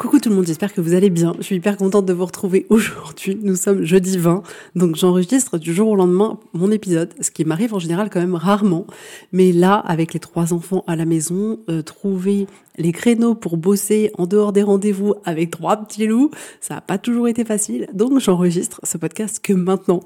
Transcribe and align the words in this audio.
Coucou 0.00 0.18
tout 0.18 0.30
le 0.30 0.34
monde, 0.34 0.46
j'espère 0.46 0.72
que 0.72 0.80
vous 0.80 0.94
allez 0.94 1.10
bien. 1.10 1.34
Je 1.40 1.42
suis 1.42 1.56
hyper 1.56 1.76
contente 1.76 2.06
de 2.06 2.14
vous 2.14 2.24
retrouver 2.24 2.64
aujourd'hui. 2.70 3.38
Nous 3.42 3.54
sommes 3.54 3.84
jeudi 3.84 4.16
20, 4.16 4.42
donc 4.74 4.96
j'enregistre 4.96 5.58
du 5.58 5.74
jour 5.74 5.90
au 5.90 5.94
lendemain 5.94 6.40
mon 6.54 6.70
épisode, 6.70 7.12
ce 7.20 7.30
qui 7.30 7.44
m'arrive 7.44 7.74
en 7.74 7.78
général 7.78 8.08
quand 8.08 8.20
même 8.20 8.34
rarement. 8.34 8.86
Mais 9.32 9.52
là, 9.52 9.74
avec 9.74 10.14
les 10.14 10.18
trois 10.18 10.54
enfants 10.54 10.84
à 10.86 10.96
la 10.96 11.04
maison, 11.04 11.60
euh, 11.68 11.82
trouver 11.82 12.46
les 12.76 12.92
créneaux 12.92 13.34
pour 13.34 13.56
bosser 13.56 14.10
en 14.18 14.26
dehors 14.26 14.52
des 14.52 14.62
rendez-vous 14.62 15.14
avec 15.24 15.50
trois 15.50 15.76
petits 15.76 16.06
loups, 16.06 16.30
ça 16.60 16.74
n'a 16.74 16.80
pas 16.80 16.98
toujours 16.98 17.28
été 17.28 17.44
facile. 17.44 17.88
Donc 17.92 18.18
j'enregistre 18.20 18.80
ce 18.84 18.98
podcast 18.98 19.40
que 19.42 19.52
maintenant. 19.52 20.02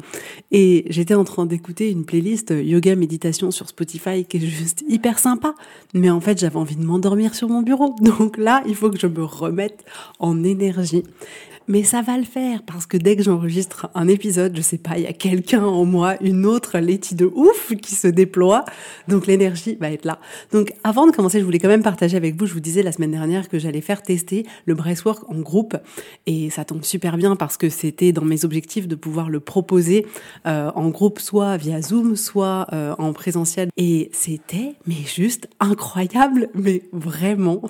Et 0.51 0.85
j'étais 0.89 1.15
en 1.15 1.25
train 1.25 1.47
d'écouter 1.47 1.91
une 1.91 2.05
playlist 2.05 2.51
yoga 2.51 2.97
méditation 2.97 3.51
sur 3.51 3.69
Spotify 3.69 4.25
qui 4.25 4.39
est 4.39 4.41
juste 4.41 4.85
hyper 4.89 5.19
sympa. 5.19 5.55
Mais 5.93 6.11
en 6.11 6.21
fait, 6.21 6.39
j'avais 6.39 6.57
envie 6.57 6.77
de 6.77 6.85
m'endormir 6.85 7.35
sur 7.35 7.49
mon 7.49 7.63
bureau. 7.63 7.95
Donc 8.01 8.37
là, 8.37 8.63
il 8.67 8.75
faut 8.75 8.91
que 8.91 8.99
je 8.99 9.07
me 9.07 9.25
remette 9.25 9.85
en 10.19 10.43
énergie 10.43 11.05
mais 11.69 11.83
ça 11.83 12.03
va 12.03 12.17
le 12.19 12.25
faire 12.25 12.63
parce 12.63 12.87
que 12.87 12.97
dès 12.97 13.17
que 13.17 13.23
j'enregistre 13.23 13.89
un 13.95 14.09
épisode, 14.09 14.57
je 14.57 14.63
sais 14.63 14.79
pas, 14.79 14.99
il 14.99 15.05
y 15.05 15.07
a 15.07 15.13
quelqu'un 15.13 15.65
en 15.65 15.85
moi, 15.85 16.17
une 16.21 16.47
autre 16.47 16.79
Letty 16.79 17.15
de 17.15 17.27
ouf 17.27 17.73
qui 17.81 17.95
se 17.95 18.09
déploie, 18.09 18.65
donc 19.09 19.27
l'énergie 19.27 19.77
va 19.81 19.91
être 19.91 20.05
là. 20.05 20.19
Donc 20.53 20.73
avant 20.85 21.07
de 21.07 21.13
commencer, 21.13 21.41
je 21.41 21.45
voulais 21.45 21.59
quand 21.59 21.69
même 21.69 21.83
partager 21.83 22.17
avec 22.17 22.39
vous, 22.39 22.47
je 22.47 22.55
vous 22.55 22.61
disais 22.61 22.83
la 22.83 22.93
semaine 22.93 23.13
dernière 23.13 23.49
que 23.49 23.59
j'allais 23.59 23.81
faire 23.81 24.03
tester 24.03 24.47
le 24.67 24.75
Bracework 24.75 25.31
en 25.31 25.41
groupe 25.41 25.77
et 26.27 26.51
ça 26.51 26.65
tombe 26.65 26.85
super 26.85 27.17
bien 27.17 27.37
parce 27.37 27.57
que 27.57 27.69
c'était 27.69 28.13
dans 28.13 28.25
mes 28.25 28.45
objectifs 28.45 28.87
de 28.87 28.95
pouvoir 28.95 29.31
le 29.31 29.41
proposer 29.41 30.07
euh, 30.47 30.71
en 30.75 30.89
groupe, 30.91 31.19
soit 31.19 31.57
via 31.57 31.81
Zoom, 31.81 32.17
soit 32.17 32.67
euh, 32.73 32.95
en 32.99 33.13
présentiel 33.13 33.71
et 33.77 34.11
c'était 34.13 34.75
mais 34.87 34.95
juste 35.07 35.49
incroyable, 35.61 36.49
mais 36.55 36.83
vraiment, 36.93 37.63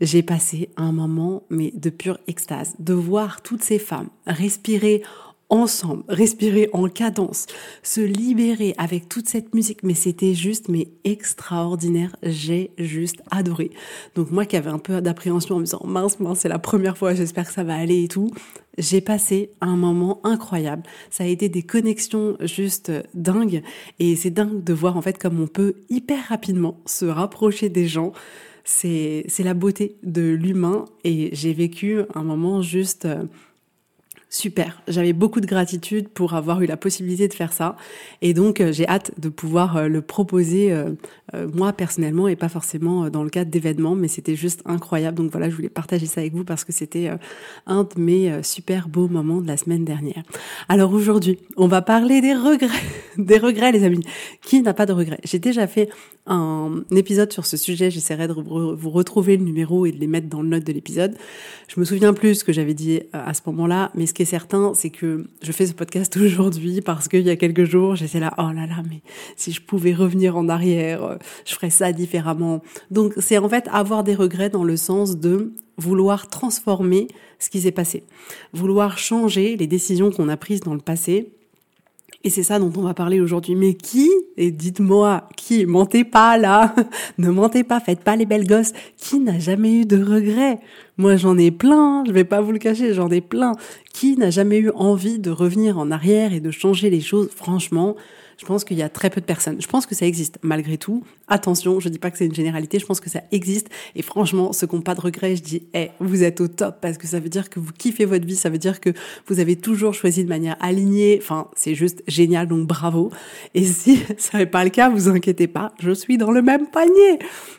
j'ai 0.00 0.22
passé 0.22 0.70
un 0.76 0.92
moment 0.92 1.42
mais 1.50 1.72
de 1.74 1.90
pure 1.90 2.18
extase 2.26 2.74
de 2.78 2.94
voir 2.94 3.39
toutes 3.42 3.62
ces 3.62 3.78
femmes 3.78 4.08
respirer 4.26 5.02
ensemble, 5.50 6.04
respirer 6.08 6.70
en 6.72 6.88
cadence, 6.88 7.46
se 7.82 8.00
libérer 8.00 8.74
avec 8.78 9.08
toute 9.08 9.28
cette 9.28 9.52
musique. 9.52 9.82
Mais 9.82 9.94
c'était 9.94 10.32
juste, 10.32 10.68
mais 10.68 10.88
extraordinaire. 11.04 12.16
J'ai 12.22 12.70
juste 12.78 13.20
adoré. 13.30 13.70
Donc 14.14 14.30
moi 14.30 14.46
qui 14.46 14.56
avais 14.56 14.70
un 14.70 14.78
peu 14.78 15.00
d'appréhension 15.00 15.56
en 15.56 15.58
me 15.58 15.64
disant 15.64 15.82
mince, 15.84 16.20
mince, 16.20 16.40
c'est 16.40 16.48
la 16.48 16.60
première 16.60 16.96
fois, 16.96 17.14
j'espère 17.14 17.46
que 17.46 17.52
ça 17.52 17.64
va 17.64 17.74
aller 17.74 18.04
et 18.04 18.08
tout. 18.08 18.30
J'ai 18.78 19.00
passé 19.00 19.50
un 19.60 19.76
moment 19.76 20.20
incroyable. 20.22 20.84
Ça 21.10 21.24
a 21.24 21.26
été 21.26 21.48
des 21.48 21.64
connexions 21.64 22.36
juste 22.40 22.92
dingues. 23.14 23.62
Et 23.98 24.14
c'est 24.14 24.30
dingue 24.30 24.62
de 24.62 24.72
voir 24.72 24.96
en 24.96 25.02
fait 25.02 25.18
comme 25.18 25.40
on 25.40 25.48
peut 25.48 25.74
hyper 25.90 26.28
rapidement 26.28 26.78
se 26.86 27.04
rapprocher 27.04 27.68
des 27.68 27.88
gens 27.88 28.12
c'est 28.70 29.42
la 29.42 29.54
beauté 29.54 29.96
de 30.02 30.30
l'humain. 30.30 30.84
Et 31.04 31.30
j'ai 31.32 31.52
vécu 31.52 32.02
un 32.14 32.22
moment 32.22 32.62
juste 32.62 33.04
euh, 33.04 33.24
super. 34.30 34.80
J'avais 34.86 35.12
beaucoup 35.12 35.40
de 35.40 35.46
gratitude 35.46 36.08
pour 36.08 36.34
avoir 36.34 36.62
eu 36.62 36.66
la 36.66 36.76
possibilité 36.76 37.26
de 37.26 37.34
faire 37.34 37.52
ça. 37.52 37.76
Et 38.22 38.32
donc, 38.32 38.60
euh, 38.60 38.72
j'ai 38.72 38.88
hâte 38.88 39.10
de 39.18 39.28
pouvoir 39.28 39.76
euh, 39.76 39.88
le 39.88 40.00
proposer 40.00 40.72
euh, 40.72 40.94
moi 41.52 41.72
personnellement 41.72 42.28
et 42.28 42.36
pas 42.36 42.48
forcément 42.48 43.10
dans 43.10 43.24
le 43.24 43.30
cadre 43.30 43.50
d'événements, 43.50 43.96
mais 43.96 44.08
c'était 44.08 44.36
juste 44.36 44.62
incroyable. 44.64 45.18
Donc 45.18 45.32
voilà, 45.32 45.50
je 45.50 45.56
voulais 45.56 45.68
partager 45.68 46.06
ça 46.06 46.20
avec 46.20 46.34
vous 46.34 46.44
parce 46.44 46.64
que 46.64 46.72
c'était 46.72 47.10
un 47.66 47.84
de 47.84 48.00
mes 48.00 48.42
super 48.42 48.88
beaux 48.88 49.08
moments 49.08 49.40
de 49.40 49.46
la 49.46 49.56
semaine 49.56 49.84
dernière. 49.84 50.22
Alors 50.68 50.92
aujourd'hui, 50.92 51.38
on 51.56 51.68
va 51.68 51.82
parler 51.82 52.20
des 52.20 52.34
regrets. 52.34 52.68
des 53.18 53.38
regrets, 53.38 53.70
les 53.70 53.84
amis. 53.84 54.04
Qui 54.42 54.62
n'a 54.62 54.74
pas 54.74 54.86
de 54.86 54.92
regrets? 54.92 55.20
J'ai 55.24 55.38
déjà 55.38 55.68
fait 55.68 55.88
un 56.26 56.82
épisode 56.90 57.32
sur 57.32 57.46
ce 57.46 57.56
sujet. 57.56 57.92
J'essaierai 57.92 58.26
de 58.26 58.32
vous 58.32 58.90
retrouver 58.90 59.36
le 59.36 59.44
numéro 59.44 59.86
et 59.86 59.92
de 59.92 59.98
les 59.98 60.08
mettre 60.08 60.28
dans 60.28 60.42
le 60.42 60.48
note 60.48 60.64
de 60.64 60.72
l'épisode. 60.72 61.16
Je 61.68 61.78
me 61.78 61.84
souviens 61.84 62.12
plus 62.12 62.36
ce 62.36 62.44
que 62.44 62.52
j'avais 62.52 62.74
dit 62.74 63.02
à 63.12 63.34
ce 63.34 63.42
moment-là, 63.46 63.92
mais 63.94 64.06
ce 64.06 64.14
certain, 64.24 64.72
c'est 64.74 64.90
que 64.90 65.26
je 65.42 65.52
fais 65.52 65.66
ce 65.66 65.74
podcast 65.74 66.16
aujourd'hui 66.20 66.80
parce 66.80 67.08
qu'il 67.08 67.22
y 67.22 67.30
a 67.30 67.36
quelques 67.36 67.64
jours, 67.64 67.96
j'étais 67.96 68.20
là, 68.20 68.32
oh 68.38 68.50
là 68.54 68.66
là, 68.66 68.82
mais 68.88 69.02
si 69.36 69.52
je 69.52 69.60
pouvais 69.60 69.94
revenir 69.94 70.36
en 70.36 70.48
arrière, 70.48 71.04
euh, 71.04 71.16
je 71.44 71.54
ferais 71.54 71.70
ça 71.70 71.92
différemment. 71.92 72.62
Donc 72.90 73.14
c'est 73.18 73.38
en 73.38 73.48
fait 73.48 73.68
avoir 73.72 74.04
des 74.04 74.14
regrets 74.14 74.50
dans 74.50 74.64
le 74.64 74.76
sens 74.76 75.16
de 75.16 75.52
vouloir 75.78 76.28
transformer 76.28 77.08
ce 77.38 77.50
qui 77.50 77.60
s'est 77.60 77.72
passé, 77.72 78.04
vouloir 78.52 78.98
changer 78.98 79.56
les 79.56 79.66
décisions 79.66 80.10
qu'on 80.10 80.28
a 80.28 80.36
prises 80.36 80.60
dans 80.60 80.74
le 80.74 80.80
passé 80.80 81.32
et 82.22 82.30
c'est 82.30 82.42
ça 82.42 82.58
dont 82.58 82.72
on 82.76 82.82
va 82.82 82.94
parler 82.94 83.20
aujourd'hui. 83.20 83.54
Mais 83.54 83.74
qui, 83.74 84.08
et 84.36 84.50
dites-moi, 84.50 85.28
qui, 85.36 85.64
mentez 85.64 86.04
pas 86.04 86.36
là, 86.36 86.74
ne 87.18 87.30
mentez 87.30 87.64
pas, 87.64 87.80
faites 87.80 88.00
pas 88.00 88.16
les 88.16 88.26
belles 88.26 88.46
gosses, 88.46 88.72
qui 88.96 89.20
n'a 89.20 89.38
jamais 89.38 89.80
eu 89.80 89.84
de 89.86 90.02
regrets? 90.02 90.58
Moi 90.98 91.16
j'en 91.16 91.38
ai 91.38 91.50
plein, 91.50 92.04
je 92.06 92.12
vais 92.12 92.24
pas 92.24 92.40
vous 92.40 92.52
le 92.52 92.58
cacher, 92.58 92.92
j'en 92.92 93.10
ai 93.10 93.22
plein. 93.22 93.52
Qui 93.92 94.16
n'a 94.16 94.30
jamais 94.30 94.58
eu 94.58 94.70
envie 94.74 95.18
de 95.18 95.30
revenir 95.30 95.78
en 95.78 95.90
arrière 95.90 96.34
et 96.34 96.40
de 96.40 96.50
changer 96.50 96.90
les 96.90 97.00
choses? 97.00 97.30
Franchement, 97.34 97.96
je 98.40 98.46
pense 98.46 98.64
qu'il 98.64 98.78
y 98.78 98.82
a 98.82 98.88
très 98.88 99.10
peu 99.10 99.20
de 99.20 99.26
personnes. 99.26 99.60
Je 99.60 99.66
pense 99.66 99.84
que 99.84 99.94
ça 99.94 100.06
existe 100.06 100.38
malgré 100.40 100.78
tout. 100.78 101.04
Attention, 101.28 101.78
je 101.78 101.90
dis 101.90 101.98
pas 101.98 102.10
que 102.10 102.16
c'est 102.16 102.24
une 102.24 102.34
généralité, 102.34 102.78
je 102.78 102.86
pense 102.86 102.98
que 102.98 103.10
ça 103.10 103.20
existe. 103.32 103.68
Et 103.94 104.00
franchement, 104.00 104.54
ceux 104.54 104.66
qui 104.66 104.76
n'ont 104.76 104.80
pas 104.80 104.94
de 104.94 105.02
regrets, 105.02 105.36
je 105.36 105.42
dis, 105.42 105.62
eh, 105.74 105.90
vous 106.00 106.22
êtes 106.22 106.40
au 106.40 106.48
top 106.48 106.78
parce 106.80 106.96
que 106.96 107.06
ça 107.06 107.20
veut 107.20 107.28
dire 107.28 107.50
que 107.50 107.60
vous 107.60 107.72
kiffez 107.72 108.06
votre 108.06 108.24
vie, 108.24 108.36
ça 108.36 108.48
veut 108.48 108.56
dire 108.56 108.80
que 108.80 108.90
vous 109.26 109.40
avez 109.40 109.56
toujours 109.56 109.92
choisi 109.92 110.24
de 110.24 110.28
manière 110.30 110.56
alignée. 110.60 111.18
Enfin, 111.20 111.48
c'est 111.54 111.74
juste 111.74 112.02
génial, 112.08 112.48
donc 112.48 112.66
bravo. 112.66 113.10
Et 113.54 113.64
si 113.66 114.02
ça 114.16 114.38
n'est 114.38 114.46
pas 114.46 114.64
le 114.64 114.70
cas, 114.70 114.88
vous 114.88 115.10
inquiétez 115.10 115.46
pas, 115.46 115.74
je 115.78 115.90
suis 115.90 116.16
dans 116.16 116.30
le 116.30 116.40
même 116.40 116.66
panier. 116.66 117.18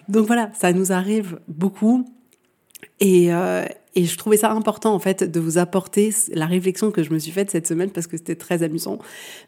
Donc 0.09 0.25
voilà, 0.25 0.49
ça 0.59 0.73
nous 0.73 0.91
arrive 0.91 1.39
beaucoup. 1.47 2.09
Et, 2.99 3.31
euh, 3.31 3.65
et 3.95 4.05
je 4.05 4.17
trouvais 4.17 4.37
ça 4.37 4.51
important 4.51 4.93
en 4.93 4.99
fait 4.99 5.23
de 5.23 5.39
vous 5.39 5.57
apporter 5.57 6.13
la 6.33 6.45
réflexion 6.45 6.91
que 6.91 7.03
je 7.03 7.11
me 7.11 7.19
suis 7.19 7.31
faite 7.31 7.51
cette 7.51 7.67
semaine 7.67 7.89
parce 7.89 8.07
que 8.07 8.17
c'était 8.17 8.35
très 8.35 8.63
amusant. 8.63 8.99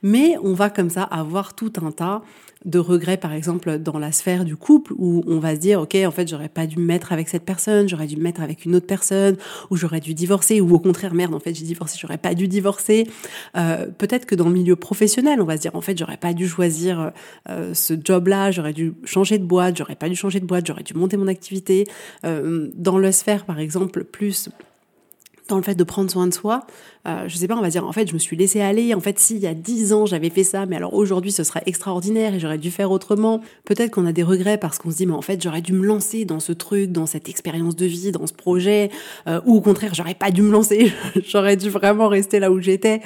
Mais 0.01 0.35
on 0.43 0.53
va 0.53 0.69
comme 0.69 0.89
ça 0.89 1.03
avoir 1.03 1.55
tout 1.55 1.73
un 1.81 1.91
tas 1.91 2.21
de 2.65 2.79
regrets, 2.79 3.17
par 3.17 3.33
exemple, 3.33 3.77
dans 3.77 3.99
la 3.99 4.11
sphère 4.11 4.45
du 4.45 4.55
couple, 4.55 4.93
où 4.97 5.23
on 5.27 5.39
va 5.39 5.55
se 5.55 5.59
dire, 5.59 5.81
OK, 5.81 5.95
en 5.95 6.11
fait, 6.11 6.27
j'aurais 6.27 6.49
pas 6.49 6.65
dû 6.65 6.79
me 6.79 6.85
mettre 6.85 7.11
avec 7.11 7.27
cette 7.27 7.43
personne, 7.43 7.89
j'aurais 7.89 8.07
dû 8.07 8.15
me 8.15 8.23
mettre 8.23 8.41
avec 8.41 8.65
une 8.65 8.75
autre 8.75 8.87
personne, 8.87 9.35
ou 9.69 9.75
j'aurais 9.75 9.99
dû 9.99 10.13
divorcer, 10.13 10.61
ou 10.61 10.73
au 10.73 10.79
contraire, 10.79 11.13
merde, 11.13 11.33
en 11.33 11.39
fait, 11.39 11.53
j'ai 11.53 11.65
divorcé, 11.65 11.97
j'aurais 12.01 12.17
pas 12.17 12.33
dû 12.33 12.47
divorcer. 12.47 13.07
Euh, 13.57 13.87
Peut-être 13.97 14.25
que 14.25 14.35
dans 14.35 14.47
le 14.47 14.53
milieu 14.53 14.75
professionnel, 14.75 15.41
on 15.41 15.45
va 15.45 15.57
se 15.57 15.61
dire, 15.61 15.75
en 15.75 15.81
fait, 15.81 15.97
j'aurais 15.97 16.17
pas 16.17 16.33
dû 16.33 16.47
choisir 16.47 17.11
euh, 17.49 17.73
ce 17.73 17.93
job-là, 18.01 18.51
j'aurais 18.51 18.73
dû 18.73 18.93
changer 19.03 19.37
de 19.39 19.45
boîte, 19.45 19.77
j'aurais 19.77 19.95
pas 19.95 20.09
dû 20.09 20.15
changer 20.15 20.39
de 20.39 20.45
boîte, 20.45 20.65
j'aurais 20.65 20.83
dû 20.83 20.93
monter 20.93 21.17
mon 21.17 21.27
activité. 21.27 21.85
Euh, 22.25 22.69
dans 22.75 22.97
le 22.97 23.11
sphère, 23.11 23.45
par 23.45 23.59
exemple, 23.59 24.03
plus 24.03 24.32
dans 25.49 25.57
le 25.57 25.63
fait 25.63 25.75
de 25.75 25.83
prendre 25.83 26.09
soin 26.09 26.27
de 26.27 26.33
soi, 26.33 26.65
euh, 27.05 27.25
je 27.27 27.35
sais 27.35 27.47
pas, 27.47 27.55
on 27.55 27.61
va 27.61 27.69
dire, 27.69 27.85
en 27.85 27.91
fait, 27.91 28.07
je 28.07 28.13
me 28.13 28.19
suis 28.19 28.37
laissé 28.37 28.61
aller. 28.61 28.93
En 28.93 29.01
fait, 29.01 29.19
si 29.19 29.35
il 29.35 29.41
y 29.41 29.47
a 29.47 29.53
dix 29.53 29.91
ans 29.91 30.05
j'avais 30.05 30.29
fait 30.29 30.43
ça, 30.43 30.65
mais 30.65 30.77
alors 30.77 30.93
aujourd'hui 30.93 31.31
ce 31.31 31.43
serait 31.43 31.63
extraordinaire 31.65 32.33
et 32.33 32.39
j'aurais 32.39 32.57
dû 32.57 32.71
faire 32.71 32.91
autrement. 32.91 33.41
Peut-être 33.65 33.91
qu'on 33.91 34.05
a 34.05 34.13
des 34.13 34.23
regrets 34.23 34.57
parce 34.57 34.77
qu'on 34.77 34.89
se 34.89 34.97
dit, 34.97 35.05
mais 35.05 35.13
en 35.13 35.21
fait, 35.21 35.41
j'aurais 35.41 35.61
dû 35.61 35.73
me 35.73 35.85
lancer 35.85 36.25
dans 36.25 36.39
ce 36.39 36.53
truc, 36.53 36.91
dans 36.91 37.05
cette 37.05 37.27
expérience 37.27 37.75
de 37.75 37.85
vie, 37.85 38.11
dans 38.11 38.25
ce 38.25 38.33
projet, 38.33 38.89
euh, 39.27 39.41
ou 39.45 39.57
au 39.57 39.61
contraire, 39.61 39.93
j'aurais 39.93 40.15
pas 40.15 40.31
dû 40.31 40.41
me 40.41 40.51
lancer. 40.51 40.93
j'aurais 41.27 41.57
dû 41.57 41.69
vraiment 41.69 42.07
rester 42.07 42.39
là 42.39 42.51
où 42.51 42.61
j'étais. 42.61 43.01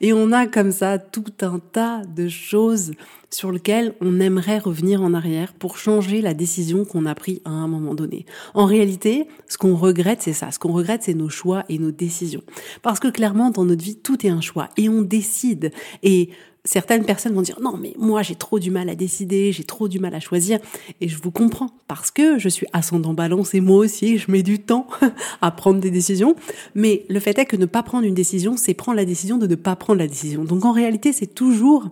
Et 0.00 0.12
on 0.12 0.30
a 0.32 0.46
comme 0.46 0.70
ça 0.70 0.98
tout 0.98 1.32
un 1.42 1.58
tas 1.58 2.02
de 2.04 2.28
choses 2.28 2.92
sur 3.32 3.52
lequel 3.52 3.94
on 4.00 4.18
aimerait 4.20 4.58
revenir 4.58 5.02
en 5.02 5.14
arrière 5.14 5.52
pour 5.52 5.78
changer 5.78 6.20
la 6.20 6.34
décision 6.34 6.84
qu'on 6.84 7.06
a 7.06 7.14
prise 7.14 7.40
à 7.44 7.50
un 7.50 7.68
moment 7.68 7.94
donné. 7.94 8.26
En 8.54 8.66
réalité, 8.66 9.28
ce 9.48 9.56
qu'on 9.56 9.76
regrette, 9.76 10.22
c'est 10.22 10.32
ça. 10.32 10.50
Ce 10.50 10.58
qu'on 10.58 10.72
regrette, 10.72 11.04
c'est 11.04 11.14
nos 11.14 11.28
choix 11.28 11.64
et 11.68 11.78
nos 11.78 11.92
décisions. 11.92 12.42
Parce 12.82 12.98
que 12.98 13.08
clairement, 13.08 13.50
dans 13.50 13.64
notre 13.64 13.84
vie, 13.84 13.96
tout 13.96 14.26
est 14.26 14.30
un 14.30 14.40
choix 14.40 14.68
et 14.76 14.88
on 14.88 15.02
décide. 15.02 15.72
Et 16.02 16.30
certaines 16.64 17.04
personnes 17.04 17.34
vont 17.34 17.42
dire 17.42 17.58
non 17.60 17.76
mais 17.76 17.94
moi 17.98 18.22
j'ai 18.22 18.34
trop 18.34 18.58
du 18.58 18.70
mal 18.70 18.88
à 18.88 18.94
décider, 18.94 19.52
j'ai 19.52 19.64
trop 19.64 19.88
du 19.88 19.98
mal 19.98 20.14
à 20.14 20.20
choisir 20.20 20.58
et 21.00 21.08
je 21.08 21.16
vous 21.20 21.30
comprends 21.30 21.70
parce 21.88 22.10
que 22.10 22.38
je 22.38 22.48
suis 22.48 22.66
ascendant 22.72 23.14
balance 23.14 23.54
et 23.54 23.60
moi 23.60 23.78
aussi 23.78 24.18
je 24.18 24.30
mets 24.30 24.42
du 24.42 24.58
temps 24.58 24.86
à 25.40 25.50
prendre 25.50 25.80
des 25.80 25.90
décisions 25.90 26.36
mais 26.74 27.04
le 27.08 27.20
fait 27.20 27.38
est 27.38 27.46
que 27.46 27.56
ne 27.56 27.66
pas 27.66 27.82
prendre 27.82 28.06
une 28.06 28.14
décision 28.14 28.56
c'est 28.56 28.74
prendre 28.74 28.96
la 28.96 29.04
décision 29.04 29.38
de 29.38 29.46
ne 29.46 29.54
pas 29.54 29.76
prendre 29.76 29.98
la 29.98 30.06
décision. 30.06 30.44
Donc 30.44 30.64
en 30.64 30.72
réalité 30.72 31.12
c'est 31.12 31.34
toujours 31.34 31.90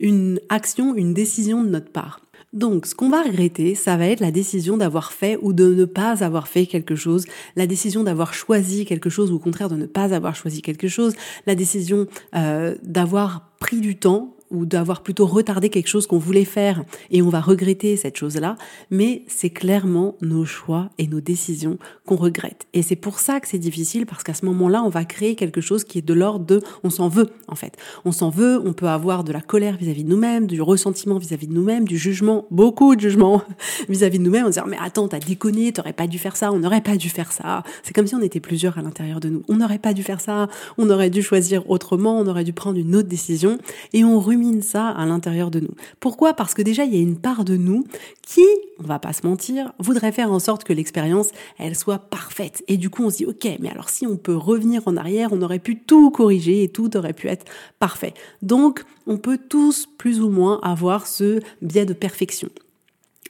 une 0.00 0.40
action, 0.48 0.94
une 0.94 1.14
décision 1.14 1.62
de 1.62 1.68
notre 1.68 1.90
part. 1.90 2.20
Donc, 2.52 2.84
ce 2.84 2.94
qu'on 2.94 3.08
va 3.08 3.22
regretter, 3.22 3.74
ça 3.74 3.96
va 3.96 4.06
être 4.06 4.20
la 4.20 4.30
décision 4.30 4.76
d'avoir 4.76 5.12
fait 5.12 5.38
ou 5.40 5.54
de 5.54 5.74
ne 5.74 5.86
pas 5.86 6.22
avoir 6.22 6.48
fait 6.48 6.66
quelque 6.66 6.94
chose, 6.94 7.24
la 7.56 7.66
décision 7.66 8.02
d'avoir 8.02 8.34
choisi 8.34 8.84
quelque 8.84 9.08
chose 9.08 9.32
ou 9.32 9.36
au 9.36 9.38
contraire 9.38 9.70
de 9.70 9.76
ne 9.76 9.86
pas 9.86 10.14
avoir 10.14 10.36
choisi 10.36 10.60
quelque 10.60 10.88
chose, 10.88 11.14
la 11.46 11.54
décision 11.54 12.06
euh, 12.34 12.74
d'avoir 12.82 13.52
pris 13.58 13.80
du 13.80 13.96
temps 13.96 14.36
ou 14.52 14.66
d'avoir 14.66 15.02
plutôt 15.02 15.26
retardé 15.26 15.70
quelque 15.70 15.88
chose 15.88 16.06
qu'on 16.06 16.18
voulait 16.18 16.44
faire 16.44 16.84
et 17.10 17.22
on 17.22 17.28
va 17.28 17.40
regretter 17.40 17.96
cette 17.96 18.16
chose-là, 18.16 18.56
mais 18.90 19.24
c'est 19.26 19.50
clairement 19.50 20.16
nos 20.20 20.44
choix 20.44 20.90
et 20.98 21.06
nos 21.06 21.20
décisions 21.20 21.78
qu'on 22.06 22.16
regrette. 22.16 22.66
Et 22.74 22.82
c'est 22.82 22.96
pour 22.96 23.18
ça 23.18 23.40
que 23.40 23.48
c'est 23.48 23.58
difficile 23.58 24.06
parce 24.06 24.22
qu'à 24.22 24.34
ce 24.34 24.44
moment-là, 24.44 24.82
on 24.84 24.88
va 24.90 25.04
créer 25.04 25.34
quelque 25.34 25.60
chose 25.60 25.84
qui 25.84 25.98
est 25.98 26.02
de 26.02 26.14
l'ordre 26.14 26.44
de 26.44 26.60
on 26.84 26.90
s'en 26.90 27.08
veut 27.08 27.30
en 27.48 27.54
fait. 27.54 27.76
On 28.04 28.12
s'en 28.12 28.30
veut, 28.30 28.60
on 28.64 28.72
peut 28.72 28.88
avoir 28.88 29.24
de 29.24 29.32
la 29.32 29.40
colère 29.40 29.76
vis-à-vis 29.76 30.04
de 30.04 30.10
nous-mêmes, 30.10 30.46
du 30.46 30.60
ressentiment 30.60 31.18
vis-à-vis 31.18 31.46
de 31.46 31.54
nous-mêmes, 31.54 31.88
du 31.88 31.96
jugement, 31.96 32.46
beaucoup 32.50 32.94
de 32.94 33.00
jugement 33.00 33.42
vis-à-vis 33.88 34.18
de 34.18 34.24
nous-mêmes, 34.24 34.46
se 34.46 34.52
dire 34.52 34.66
mais 34.66 34.76
attends, 34.80 35.08
t'as 35.08 35.18
déconné, 35.18 35.72
t'aurais 35.72 35.92
pas 35.92 36.06
dû 36.06 36.18
faire 36.18 36.36
ça, 36.36 36.52
on 36.52 36.58
n'aurait 36.58 36.82
pas 36.82 36.96
dû 36.96 37.08
faire 37.08 37.32
ça. 37.32 37.62
C'est 37.82 37.94
comme 37.94 38.06
si 38.06 38.14
on 38.14 38.20
était 38.20 38.40
plusieurs 38.40 38.78
à 38.78 38.82
l'intérieur 38.82 39.20
de 39.20 39.28
nous. 39.28 39.42
On 39.48 39.56
n'aurait 39.56 39.78
pas 39.78 39.94
dû 39.94 40.02
faire 40.02 40.20
ça, 40.20 40.48
on 40.76 40.90
aurait 40.90 41.10
dû 41.10 41.22
choisir 41.22 41.68
autrement, 41.70 42.18
on 42.18 42.26
aurait 42.26 42.44
dû 42.44 42.52
prendre 42.52 42.78
une 42.78 42.94
autre 42.96 43.08
décision 43.08 43.58
et 43.92 44.04
on 44.04 44.18
ça 44.62 44.88
à 44.88 45.06
l'intérieur 45.06 45.50
de 45.50 45.60
nous. 45.60 45.74
Pourquoi? 46.00 46.34
Parce 46.34 46.54
que 46.54 46.62
déjà, 46.62 46.84
il 46.84 46.94
y 46.94 46.98
a 46.98 47.00
une 47.00 47.18
part 47.18 47.44
de 47.44 47.56
nous 47.56 47.84
qui, 48.26 48.44
on 48.78 48.84
va 48.84 48.98
pas 48.98 49.12
se 49.12 49.26
mentir, 49.26 49.72
voudrait 49.78 50.12
faire 50.12 50.32
en 50.32 50.38
sorte 50.38 50.64
que 50.64 50.72
l'expérience, 50.72 51.28
elle 51.58 51.76
soit 51.76 51.98
parfaite. 51.98 52.64
Et 52.68 52.76
du 52.76 52.90
coup, 52.90 53.04
on 53.04 53.10
se 53.10 53.18
dit, 53.18 53.26
ok, 53.26 53.46
mais 53.60 53.70
alors 53.70 53.88
si 53.88 54.06
on 54.06 54.16
peut 54.16 54.36
revenir 54.36 54.82
en 54.86 54.96
arrière, 54.96 55.28
on 55.32 55.42
aurait 55.42 55.58
pu 55.58 55.78
tout 55.78 56.10
corriger 56.10 56.64
et 56.64 56.68
tout 56.68 56.96
aurait 56.96 57.12
pu 57.12 57.28
être 57.28 57.46
parfait. 57.78 58.14
Donc, 58.42 58.84
on 59.06 59.18
peut 59.18 59.38
tous 59.38 59.86
plus 59.98 60.20
ou 60.20 60.28
moins 60.28 60.60
avoir 60.62 61.06
ce 61.06 61.40
biais 61.60 61.86
de 61.86 61.94
perfection. 61.94 62.48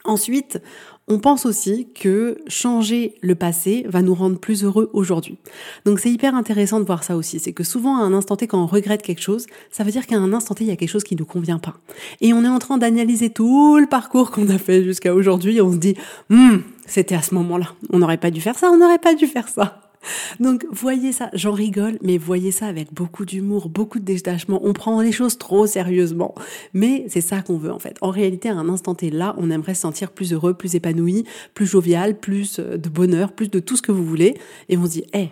Ensuite, 0.04 0.60
on 1.08 1.18
pense 1.18 1.46
aussi 1.46 1.88
que 1.94 2.38
changer 2.46 3.16
le 3.22 3.34
passé 3.34 3.84
va 3.88 4.02
nous 4.02 4.14
rendre 4.14 4.38
plus 4.38 4.64
heureux 4.64 4.88
aujourd'hui. 4.92 5.36
Donc 5.84 5.98
c'est 5.98 6.10
hyper 6.10 6.34
intéressant 6.34 6.80
de 6.80 6.84
voir 6.84 7.02
ça 7.02 7.16
aussi. 7.16 7.38
C'est 7.38 7.52
que 7.52 7.64
souvent 7.64 7.96
à 7.96 8.02
un 8.02 8.12
instant 8.12 8.36
T, 8.36 8.46
quand 8.46 8.62
on 8.62 8.66
regrette 8.66 9.02
quelque 9.02 9.20
chose, 9.20 9.46
ça 9.70 9.84
veut 9.84 9.90
dire 9.90 10.06
qu'à 10.06 10.16
un 10.16 10.32
instant 10.32 10.54
T, 10.54 10.64
il 10.64 10.68
y 10.68 10.72
a 10.72 10.76
quelque 10.76 10.88
chose 10.88 11.04
qui 11.04 11.14
ne 11.14 11.20
nous 11.20 11.26
convient 11.26 11.58
pas. 11.58 11.74
Et 12.20 12.32
on 12.32 12.44
est 12.44 12.48
en 12.48 12.58
train 12.58 12.78
d'analyser 12.78 13.30
tout 13.30 13.78
le 13.78 13.86
parcours 13.86 14.30
qu'on 14.30 14.48
a 14.48 14.58
fait 14.58 14.84
jusqu'à 14.84 15.14
aujourd'hui. 15.14 15.60
On 15.60 15.72
se 15.72 15.78
dit, 15.78 15.96
hmm, 16.30 16.58
c'était 16.86 17.16
à 17.16 17.22
ce 17.22 17.34
moment-là. 17.34 17.74
On 17.90 17.98
n'aurait 17.98 18.18
pas 18.18 18.30
dû 18.30 18.40
faire 18.40 18.58
ça, 18.58 18.70
on 18.70 18.78
n'aurait 18.78 18.98
pas 18.98 19.14
dû 19.14 19.26
faire 19.26 19.48
ça. 19.48 19.91
Donc 20.40 20.66
voyez 20.70 21.12
ça, 21.12 21.30
j'en 21.32 21.52
rigole, 21.52 21.98
mais 22.02 22.18
voyez 22.18 22.50
ça 22.50 22.66
avec 22.66 22.92
beaucoup 22.92 23.24
d'humour, 23.24 23.68
beaucoup 23.68 23.98
de 23.98 24.04
détachement. 24.04 24.60
On 24.62 24.72
prend 24.72 25.00
les 25.00 25.12
choses 25.12 25.38
trop 25.38 25.66
sérieusement, 25.66 26.34
mais 26.72 27.04
c'est 27.08 27.20
ça 27.20 27.42
qu'on 27.42 27.56
veut 27.56 27.72
en 27.72 27.78
fait. 27.78 27.96
En 28.00 28.10
réalité, 28.10 28.48
à 28.48 28.54
un 28.54 28.68
instant 28.68 28.94
T 28.94 29.10
là, 29.10 29.34
on 29.38 29.50
aimerait 29.50 29.74
se 29.74 29.82
sentir 29.82 30.10
plus 30.10 30.32
heureux, 30.32 30.54
plus 30.54 30.74
épanoui, 30.74 31.24
plus 31.54 31.66
jovial, 31.66 32.18
plus 32.18 32.58
euh, 32.58 32.76
de 32.76 32.88
bonheur, 32.88 33.32
plus 33.32 33.50
de 33.50 33.58
tout 33.58 33.76
ce 33.76 33.82
que 33.82 33.92
vous 33.92 34.04
voulez, 34.04 34.36
et 34.68 34.76
on 34.76 34.84
se 34.84 34.90
dit, 34.90 35.04
hé, 35.14 35.30